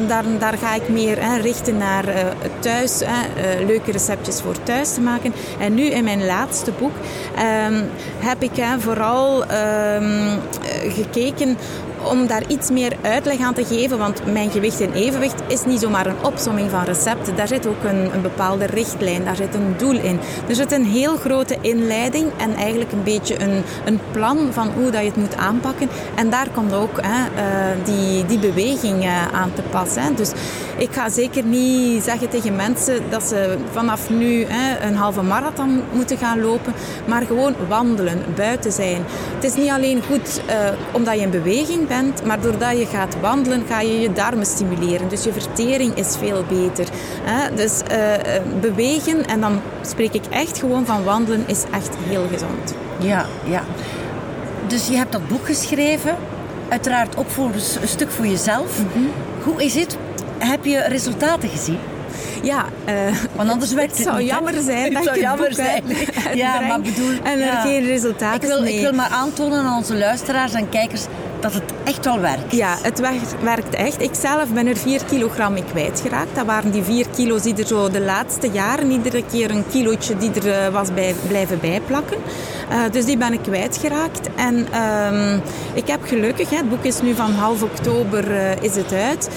daar, 0.07 0.24
daar 0.38 0.59
ga 0.59 0.74
ik 0.74 0.88
meer 0.88 1.16
hè, 1.20 1.40
richten 1.40 1.76
naar 1.76 2.05
thuis, 2.59 3.00
leuke 3.66 3.92
receptjes 3.92 4.40
voor 4.40 4.62
thuis 4.62 4.94
te 4.94 5.00
maken. 5.00 5.33
En 5.59 5.74
nu 5.74 5.83
in 5.83 6.05
mijn 6.05 6.26
laatste 6.26 6.72
boek 6.79 6.92
um, 7.70 7.88
heb 8.18 8.42
ik 8.42 8.64
vooral 8.79 9.29
um, 9.38 10.40
gekeken 10.94 11.56
om 12.04 12.26
daar 12.26 12.42
iets 12.46 12.70
meer 12.70 12.96
uitleg 13.02 13.40
aan 13.40 13.54
te 13.54 13.64
geven. 13.64 13.98
Want 13.98 14.32
mijn 14.32 14.50
gewicht 14.50 14.80
in 14.80 14.92
evenwicht 14.92 15.42
is 15.46 15.64
niet 15.64 15.80
zomaar 15.80 16.06
een 16.06 16.24
opsomming 16.24 16.70
van 16.70 16.84
recepten. 16.84 17.36
Daar 17.36 17.48
zit 17.48 17.66
ook 17.66 17.84
een, 17.84 18.14
een, 18.14 18.22
bepaalde 18.22 18.66
richtlijn, 18.66 19.24
daar 19.24 19.36
zit 19.36 19.54
een 19.54 19.74
doel 19.76 20.00
in. 20.00 20.20
Er 20.48 20.54
zit 20.54 20.72
een 20.72 20.84
heel 20.84 21.16
grote 21.16 21.56
inleiding 21.60 22.26
en 22.36 22.54
eigenlijk 22.54 22.92
een 22.92 23.02
beetje 23.02 23.42
een, 23.42 23.62
een 23.84 24.00
plan 24.12 24.52
van 24.52 24.68
hoe 24.68 24.90
dat 24.90 25.00
je 25.00 25.06
het 25.06 25.16
moet 25.16 25.36
aanpakken. 25.36 25.88
En 26.14 26.30
daar 26.30 26.48
komt 26.54 26.72
ook 26.72 27.00
hè, 27.00 27.18
uh, 27.18 27.84
die, 27.84 28.26
die 28.26 28.38
beweging 28.38 29.04
uh, 29.04 29.32
aan 29.32 29.52
te. 29.54 29.62
Hè. 30.00 30.14
Dus 30.14 30.30
ik 30.76 30.92
ga 30.92 31.08
zeker 31.08 31.44
niet 31.44 32.04
zeggen 32.04 32.28
tegen 32.28 32.56
mensen 32.56 33.02
dat 33.08 33.22
ze 33.22 33.56
vanaf 33.70 34.10
nu 34.10 34.44
hè, 34.48 34.86
een 34.86 34.96
halve 34.96 35.22
marathon 35.22 35.82
moeten 35.92 36.16
gaan 36.16 36.40
lopen, 36.40 36.72
maar 37.06 37.22
gewoon 37.22 37.54
wandelen, 37.68 38.24
buiten 38.36 38.72
zijn. 38.72 39.04
Het 39.34 39.44
is 39.44 39.54
niet 39.54 39.70
alleen 39.70 40.02
goed 40.02 40.40
uh, 40.48 40.54
omdat 40.92 41.14
je 41.14 41.20
in 41.20 41.30
beweging 41.30 41.88
bent. 41.90 42.24
Maar 42.24 42.40
doordat 42.40 42.79
je 42.79 42.87
gaat 42.87 43.20
wandelen, 43.20 43.62
ga 43.68 43.81
je 43.81 44.00
je 44.00 44.12
darmen 44.12 44.46
stimuleren. 44.46 45.09
Dus 45.09 45.24
je 45.24 45.33
vertering 45.33 45.94
is 45.94 46.16
veel 46.16 46.44
beter. 46.48 46.87
Hè? 47.22 47.55
Dus 47.55 47.81
uh, 47.90 47.96
bewegen, 48.61 49.26
en 49.26 49.40
dan 49.40 49.61
spreek 49.83 50.12
ik 50.12 50.24
echt 50.31 50.59
gewoon 50.59 50.87
van 50.87 51.05
wandelen, 51.05 51.44
is 51.46 51.64
echt 51.72 51.90
heel 52.09 52.26
gezond. 52.33 52.74
Ja, 52.98 53.26
ja. 53.44 53.62
Dus 54.66 54.88
je 54.88 54.96
hebt 54.96 55.12
dat 55.12 55.29
boek 55.29 55.46
geschreven. 55.46 56.16
Uiteraard 56.68 57.16
ook 57.16 57.31
voor 57.31 57.50
een 57.81 57.88
stuk 57.88 58.11
voor 58.11 58.26
jezelf. 58.26 58.79
Mhm. 58.79 59.05
Hoe 59.42 59.64
is 59.64 59.74
het? 59.74 59.96
Heb 60.38 60.64
je 60.64 60.79
resultaten 60.79 61.48
gezien? 61.48 61.79
Ja, 62.42 62.64
uh, 62.88 62.94
want 63.37 63.50
anders 63.50 63.72
werkt 63.72 63.90
het, 63.90 63.98
het 63.98 64.07
zou 64.07 64.22
jammer 64.24 64.62
zijn 64.62 64.92
dat 64.92 65.05
het 65.05 65.20
jammer 65.20 65.55
zijn. 65.55 65.83
ja, 66.35 66.61
maar 66.61 66.81
bedoel, 66.81 67.12
en 67.22 67.40
er 67.40 67.61
geen 67.61 67.85
resultaten 67.85 68.42
ik 68.42 68.55
wil, 68.55 68.64
ik 68.64 68.81
wil 68.81 68.92
maar 68.92 69.09
aantonen 69.09 69.59
aan 69.59 69.76
onze 69.76 69.96
luisteraars 69.96 70.53
en 70.53 70.68
kijkers 70.68 71.05
dat 71.40 71.55
het 71.55 71.72
echt 71.85 72.05
wel 72.05 72.20
werkt. 72.20 72.57
Ja, 72.57 72.76
het 72.83 73.00
werkt 73.42 73.74
echt. 73.74 74.03
Ik 74.03 74.14
zelf 74.14 74.53
ben 74.53 74.66
er 74.66 74.76
4 74.76 75.05
kilogram 75.05 75.53
mee 75.53 75.64
kwijtgeraakt. 75.64 76.35
Dat 76.35 76.46
waren 76.46 76.70
die 76.70 76.83
4 76.83 77.07
kilo's 77.16 77.42
die 77.42 77.57
er 77.57 77.66
zo 77.66 77.90
de 77.90 78.00
laatste 78.00 78.50
jaren 78.50 78.90
iedere 78.90 79.24
keer 79.31 79.50
een 79.50 79.64
kilootje 79.70 80.16
die 80.16 80.31
er 80.33 80.53
eh, 80.53 80.72
was 80.72 80.94
bij, 80.94 81.14
blijven 81.29 81.61
bijplakken. 81.61 82.16
Uh, 82.70 82.76
dus 82.90 83.05
die 83.05 83.16
ben 83.16 83.33
ik 83.33 83.42
kwijtgeraakt. 83.42 84.29
En 84.35 84.55
um, 85.14 85.40
ik 85.74 85.87
heb 85.87 86.00
gelukkig, 86.05 86.50
hè, 86.50 86.57
het 86.57 86.68
boek 86.68 86.85
is 86.85 87.00
nu 87.00 87.14
van 87.14 87.31
half 87.31 87.62
oktober 87.62 88.31
uh, 88.31 88.62
is 88.62 88.76
het 88.76 88.92
uit. 88.92 89.31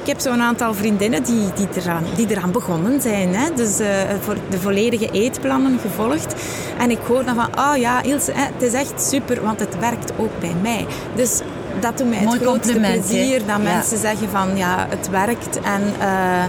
Ik 0.00 0.06
heb 0.06 0.20
zo'n 0.20 0.40
aantal 0.40 0.74
vriendinnen 0.74 1.22
die, 1.22 1.52
die, 1.54 1.68
eraan, 1.82 2.04
die 2.16 2.26
eraan 2.30 2.52
begonnen 2.52 3.00
zijn. 3.00 3.34
Hè. 3.34 3.54
Dus 3.54 3.76
voor 4.20 4.36
de 4.50 4.58
volledige 4.58 5.08
eetplannen 5.12 5.78
gevolgd. 5.78 6.34
En 6.78 6.90
ik 6.90 6.98
hoor 7.06 7.24
dan 7.24 7.34
van, 7.34 7.48
oh 7.58 7.76
ja 7.76 8.02
Ilse, 8.02 8.32
hè, 8.32 8.44
het 8.52 8.62
is 8.62 8.72
echt 8.72 9.02
super, 9.02 9.42
want 9.42 9.60
het 9.60 9.78
werkt 9.78 10.12
ook 10.16 10.40
bij 10.40 10.54
mij. 10.62 10.86
Dus 11.14 11.35
dat 11.80 11.98
doet 11.98 12.08
mij 12.08 12.18
het 12.18 12.42
grootste 12.42 12.72
plezier. 12.72 13.46
Dat 13.46 13.62
mensen 13.62 13.98
zeggen 13.98 14.28
van 14.28 14.56
ja, 14.56 14.86
het 14.88 15.10
werkt. 15.10 15.60
En, 15.60 15.82
uh, 15.98 16.42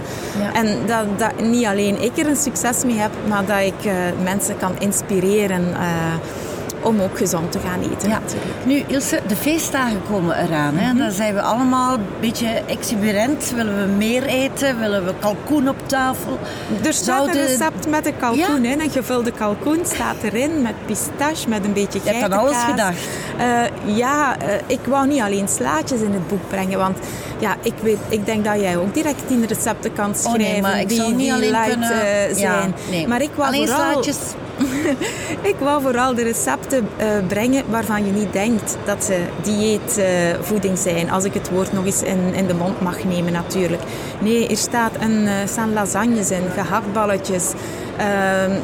en 0.52 0.86
dat, 0.86 1.18
dat 1.18 1.40
niet 1.40 1.64
alleen 1.64 2.02
ik 2.02 2.18
er 2.18 2.26
een 2.26 2.36
succes 2.36 2.84
mee 2.84 2.96
heb, 2.96 3.10
maar 3.28 3.44
dat 3.44 3.60
ik 3.60 3.84
uh, 3.84 3.92
mensen 4.22 4.56
kan 4.56 4.72
inspireren. 4.78 5.62
Uh, 5.68 6.14
om 6.82 7.00
ook 7.00 7.18
gezond 7.18 7.52
te 7.52 7.58
gaan 7.58 7.80
eten. 7.92 8.08
Ja. 8.08 8.20
Nu, 8.64 8.84
Ilse, 8.86 9.20
de 9.26 9.36
feestdagen 9.36 10.00
komen 10.10 10.44
eraan. 10.44 10.76
Hè? 10.76 10.88
Mhm. 10.88 10.98
Dan 10.98 11.10
zijn 11.10 11.34
we 11.34 11.42
allemaal 11.42 11.94
een 11.94 12.06
beetje 12.20 12.48
exuberant. 12.66 13.52
Willen 13.54 13.76
we 13.76 13.92
meer 13.92 14.22
eten? 14.22 14.78
Willen 14.78 15.04
we 15.04 15.12
kalkoen 15.18 15.68
op 15.68 15.76
tafel? 15.86 16.38
Er 16.84 16.92
staat 16.92 17.26
een 17.26 17.32
recept 17.32 17.88
met 17.88 18.06
een 18.06 18.16
kalkoen 18.16 18.64
in. 18.64 18.80
Een 18.80 18.90
gevulde 18.90 19.32
kalkoen 19.32 19.80
staat 19.84 20.16
erin 20.22 20.62
met 20.62 20.74
pistache, 20.86 21.48
met 21.48 21.64
een 21.64 21.72
beetje 21.72 22.00
geitenkaas. 22.00 22.10
Je 22.10 22.16
hebt 22.18 22.32
aan 22.32 22.38
alles 22.38 22.56
gedacht. 22.56 22.98
Uh, 23.86 23.96
ja, 23.96 24.36
uh, 24.42 24.48
ik 24.66 24.80
wou 24.86 25.06
niet 25.06 25.20
alleen 25.20 25.48
slaatjes 25.48 26.00
in 26.00 26.12
het 26.12 26.28
boek 26.28 26.48
brengen. 26.48 26.78
Want 26.78 26.98
ja, 27.38 27.56
ik, 27.62 27.74
weet, 27.82 27.98
ik 28.08 28.26
denk 28.26 28.44
dat 28.44 28.60
jij 28.60 28.76
ook 28.76 28.94
direct 28.94 29.26
tien 29.26 29.46
recepten 29.46 29.92
kan 29.92 30.14
schrijven. 30.14 30.40
Oh 30.40 30.50
nee, 30.52 30.62
maar 30.62 30.80
ik 30.80 30.88
die, 30.88 31.02
niet 31.14 31.32
alleen 31.32 31.50
light, 31.50 31.68
kunnen... 31.68 31.90
Uh, 31.90 31.96
zijn. 31.96 32.38
Ja, 32.38 32.90
nee. 32.90 33.08
Maar 33.08 33.22
ik 33.22 33.30
wou 33.34 33.48
alleen 33.48 33.68
vooral... 33.68 33.92
slaatjes 33.92 34.16
ik 35.52 35.54
wou 35.58 35.82
vooral 35.82 36.14
de 36.14 36.22
recepten 36.22 36.88
uh, 37.00 37.06
brengen 37.26 37.64
waarvan 37.70 38.06
je 38.06 38.12
niet 38.12 38.32
denkt 38.32 38.76
dat 38.84 39.04
ze 39.04 39.20
dieetvoeding 39.42 40.74
uh, 40.74 40.82
zijn. 40.82 41.10
Als 41.10 41.24
ik 41.24 41.34
het 41.34 41.50
woord 41.50 41.72
nog 41.72 41.84
eens 41.84 42.02
in, 42.02 42.34
in 42.34 42.46
de 42.46 42.54
mond 42.54 42.80
mag 42.80 43.04
nemen 43.04 43.32
natuurlijk. 43.32 43.82
Nee, 44.20 44.48
er 44.48 44.56
staat 44.56 44.92
een, 45.00 45.22
uh, 45.22 45.32
staan 45.46 45.72
lasagnes 45.72 46.30
in, 46.30 46.42
gehaktballetjes. 46.54 47.52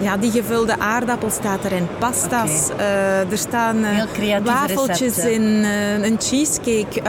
ja, 0.00 0.16
die 0.16 0.30
gevulde 0.30 0.78
aardappel 0.78 1.30
staat 1.30 1.64
erin. 1.64 1.86
Pasta's. 1.98 2.70
Okay. 2.72 3.26
er 3.30 3.38
staan 3.38 3.84
wafeltjes 4.42 5.16
recepten. 5.16 5.32
in. 5.32 5.64
een 6.02 6.16
cheesecake 6.20 7.02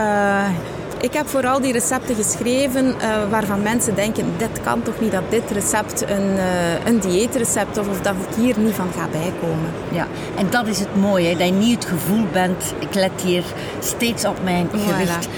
ik 1.00 1.12
heb 1.12 1.28
vooral 1.28 1.60
die 1.60 1.72
recepten 1.72 2.14
geschreven 2.14 2.86
uh, 2.86 3.30
waarvan 3.30 3.62
mensen 3.62 3.94
denken, 3.94 4.32
dit 4.36 4.60
kan 4.64 4.82
toch 4.82 5.00
niet 5.00 5.12
dat 5.12 5.30
dit 5.30 5.50
recept 5.50 6.10
een, 6.10 6.34
uh, 6.36 6.86
een 6.86 6.98
dieetrecept 6.98 7.78
of, 7.78 7.88
of 7.88 8.00
dat 8.00 8.14
ik 8.28 8.36
hier 8.36 8.58
niet 8.58 8.74
van 8.74 8.88
ga 8.96 9.08
bijkomen. 9.08 9.70
Ja, 9.92 10.06
en 10.36 10.50
dat 10.50 10.66
is 10.66 10.78
het 10.78 10.96
mooie, 10.96 11.36
dat 11.36 11.46
je 11.46 11.52
niet 11.52 11.74
het 11.74 11.84
gevoel 11.84 12.26
bent, 12.32 12.74
ik 12.78 12.94
let 12.94 13.22
hier 13.22 13.44
steeds 13.80 14.24
op 14.24 14.36
mijn 14.44 14.68
gewicht. 14.70 15.28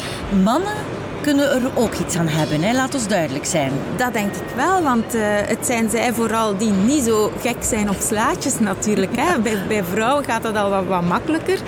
Mannen 0.42 0.76
kunnen 1.20 1.50
er 1.50 1.70
ook 1.74 1.94
iets 1.94 2.16
aan 2.16 2.28
hebben, 2.28 2.62
hè? 2.62 2.74
laat 2.74 2.94
ons 2.94 3.06
duidelijk 3.06 3.44
zijn. 3.44 3.72
Dat 3.96 4.12
denk 4.12 4.34
ik 4.34 4.54
wel, 4.56 4.82
want 4.82 5.14
uh, 5.14 5.22
het 5.24 5.66
zijn 5.66 5.90
zij 5.90 6.12
vooral 6.12 6.56
die 6.56 6.70
niet 6.70 7.04
zo 7.04 7.32
gek 7.40 7.56
zijn 7.60 7.90
op 7.90 7.96
slaatjes 8.00 8.58
natuurlijk. 8.58 9.16
Hè? 9.16 9.38
Bij, 9.38 9.62
bij 9.68 9.84
vrouwen 9.84 10.24
gaat 10.24 10.42
dat 10.42 10.56
al 10.56 10.70
wat, 10.70 10.84
wat 10.86 11.02
makkelijker. 11.02 11.58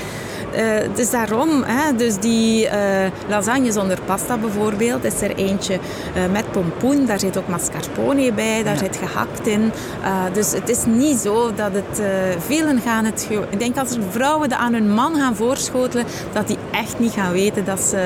Uh, 0.56 0.94
dus 0.94 1.10
daarom, 1.10 1.62
hè, 1.62 1.96
dus 1.96 2.18
die 2.18 2.64
uh, 2.64 2.72
lasagne 3.28 3.72
zonder 3.72 3.98
pasta 4.04 4.36
bijvoorbeeld, 4.36 5.04
is 5.04 5.22
er 5.22 5.36
eentje 5.36 5.74
uh, 5.74 6.32
met 6.32 6.50
pompoen. 6.50 7.06
Daar 7.06 7.18
zit 7.18 7.38
ook 7.38 7.48
mascarpone 7.48 8.32
bij, 8.32 8.62
daar 8.62 8.72
ja. 8.72 8.78
zit 8.78 8.96
gehakt 8.96 9.46
in. 9.46 9.72
dus 10.32 10.52
het 10.52 10.68
is 10.68 10.84
niet 10.84 11.18
zo 11.18 11.54
dat 11.54 11.72
het... 11.72 12.02
velen 12.38 12.80
gaan 12.80 13.04
het... 13.04 13.28
Ik 13.50 13.58
denk 13.58 13.78
als 13.78 13.90
er 13.90 14.02
vrouwen 14.10 14.48
dat 14.48 14.58
aan 14.58 14.72
hun 14.72 14.90
man 14.94 15.14
gaan 15.14 15.36
voorschotelen, 15.36 16.06
dat 16.32 16.46
die 16.46 16.58
echt 16.70 16.98
niet 16.98 17.12
gaan 17.12 17.32
weten 17.32 17.64
dat 17.64 17.80
ze 17.80 17.96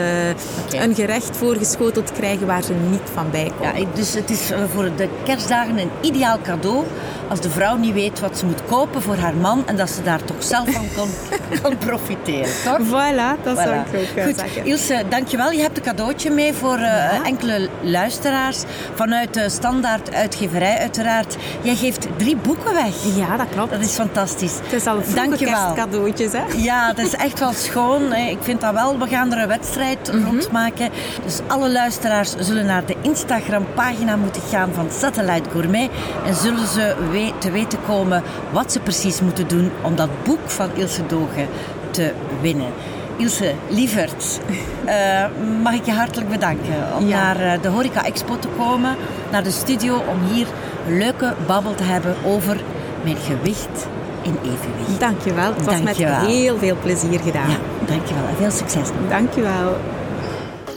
okay. 0.67 0.85
een 0.85 0.95
gerecht 0.95 1.37
voorgeschoteld 1.37 2.13
krijgen 2.13 2.47
waar 2.47 2.63
ze 2.63 2.73
niet 2.91 3.11
van 3.15 3.31
bij 3.31 3.53
komen. 3.59 3.81
Ja, 3.81 3.87
dus 3.95 4.15
het 4.15 4.31
is 4.31 4.53
voor 4.75 4.91
de 4.97 5.09
kerstdagen 5.25 5.79
een 5.79 5.91
ideaal 6.01 6.39
cadeau 6.43 6.85
als 7.29 7.41
de 7.41 7.51
vrouw 7.51 7.77
niet 7.77 7.95
weet 7.95 8.21
wat 8.21 8.39
ze 8.39 8.47
moet 8.47 8.65
kopen 8.67 9.03
voor 9.03 9.17
haar 9.17 9.35
man 9.35 9.67
en 9.67 9.77
dat 9.77 9.91
ze 9.91 10.03
daar 10.03 10.25
toch 10.25 10.43
zelf 10.43 10.73
van 10.73 10.87
kan, 10.95 11.09
kan 11.63 11.79
profiteren, 11.79 12.34
toch? 12.65 12.79
Voilà, 12.79 13.43
dat 13.43 13.57
voilà. 13.57 13.63
zou 13.63 13.75
ik 13.75 14.17
ook 14.19 14.25
Goed, 14.25 14.39
zeggen. 14.39 14.65
Ilse, 14.65 15.03
dankjewel. 15.09 15.51
Je 15.51 15.61
hebt 15.61 15.77
een 15.77 15.83
cadeautje 15.83 16.31
mee 16.31 16.53
voor 16.53 16.79
uh, 16.79 16.83
ja. 16.85 17.25
enkele 17.25 17.69
luisteraars 17.83 18.63
vanuit 18.95 19.35
de 19.35 19.49
Standaard 19.49 20.15
Uitgeverij 20.15 20.79
uiteraard. 20.79 21.37
Jij 21.63 21.75
geeft 21.75 22.07
drie 22.17 22.37
boeken 22.37 22.75
weg. 22.75 22.95
Ja, 23.17 23.37
dat 23.37 23.47
klopt. 23.51 23.71
Dat 23.71 23.81
is 23.81 23.93
fantastisch. 23.93 24.55
Het 24.63 24.73
is 24.73 24.87
al 24.87 25.03
vroege 25.03 25.45
kerstcadeautjes, 25.45 26.33
hè? 26.33 26.43
Ja, 26.57 26.93
dat 26.93 27.07
is 27.07 27.15
echt 27.15 27.39
wel 27.39 27.53
schoon. 27.53 28.13
Ik 28.13 28.39
vind 28.41 28.61
dat 28.61 28.73
wel. 28.73 28.99
We 28.99 29.07
gaan 29.07 29.33
er 29.33 29.39
een 29.39 29.49
wedstrijd 29.49 30.13
mm 30.13 30.23
-hmm. 30.23 30.31
rondmaken. 30.31 30.91
Dus 31.25 31.41
alle 31.47 31.73
luisteraars 31.73 32.35
zullen 32.39 32.67
naar 32.67 32.87
de 32.87 32.97
Instagram-pagina 33.01 34.17
moeten 34.17 34.43
gaan 34.43 34.73
van 34.75 34.89
Satellite 34.91 35.51
Gourmet 35.51 35.91
en 36.27 36.35
zullen 36.35 36.67
ze 36.67 36.95
te 37.39 37.51
weten 37.51 37.79
komen 37.87 38.23
wat 38.51 38.73
ze 38.73 38.81
precies 38.81 39.21
moeten 39.21 39.49
doen 39.49 39.71
om 39.83 39.97
dat 39.97 40.09
boek 40.25 40.51
van 40.51 40.71
Ilse 40.75 41.07
Dogen 41.07 41.49
te 41.95 42.13
winnen. 42.41 42.73
Ilse, 43.17 43.55
lieverd, 43.69 44.41
uh, 44.87 45.25
mag 45.63 45.75
ik 45.75 45.85
je 45.85 45.93
hartelijk 45.93 46.31
bedanken 46.31 46.97
om 46.99 47.07
ja. 47.07 47.23
naar 47.23 47.57
uh, 47.57 47.63
de 47.63 47.69
Horeca 47.69 48.05
Expo 48.05 48.39
te 48.39 48.49
komen, 48.49 48.97
naar 49.31 49.45
de 49.45 49.51
studio, 49.51 49.97
om 49.97 50.35
hier 50.35 50.47
een 50.89 50.99
leuke 50.99 51.35
babbel 51.47 51.75
te 51.75 51.83
hebben 51.83 52.15
over 52.25 52.61
mijn 53.05 53.17
gewicht 53.17 53.87
in 54.23 54.37
evenwicht. 54.43 55.01
Dankjewel, 55.01 55.55
het 55.55 55.65
was 55.65 55.83
dankjewel. 55.83 56.21
met 56.21 56.31
heel 56.31 56.59
veel 56.59 56.77
plezier 56.83 57.21
gedaan. 57.21 57.51
Ja, 57.51 57.59
dankjewel 57.87 58.27
en 58.27 58.37
veel 58.37 58.51
succes. 58.51 58.89
Dankjewel. 59.09 59.77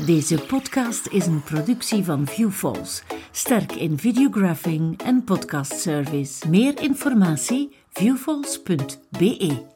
Deze 0.06 0.36
podcast 0.36 1.08
is 1.08 1.26
een 1.26 1.44
productie 1.44 2.04
van 2.04 2.28
Viewfalls, 2.28 3.04
sterk 3.32 3.72
in 3.72 3.98
videographing 3.98 5.02
en 5.04 5.24
podcastservice. 5.24 6.50
Meer 6.50 6.82
informatie 6.82 7.76
viewfalls.be 7.90 9.76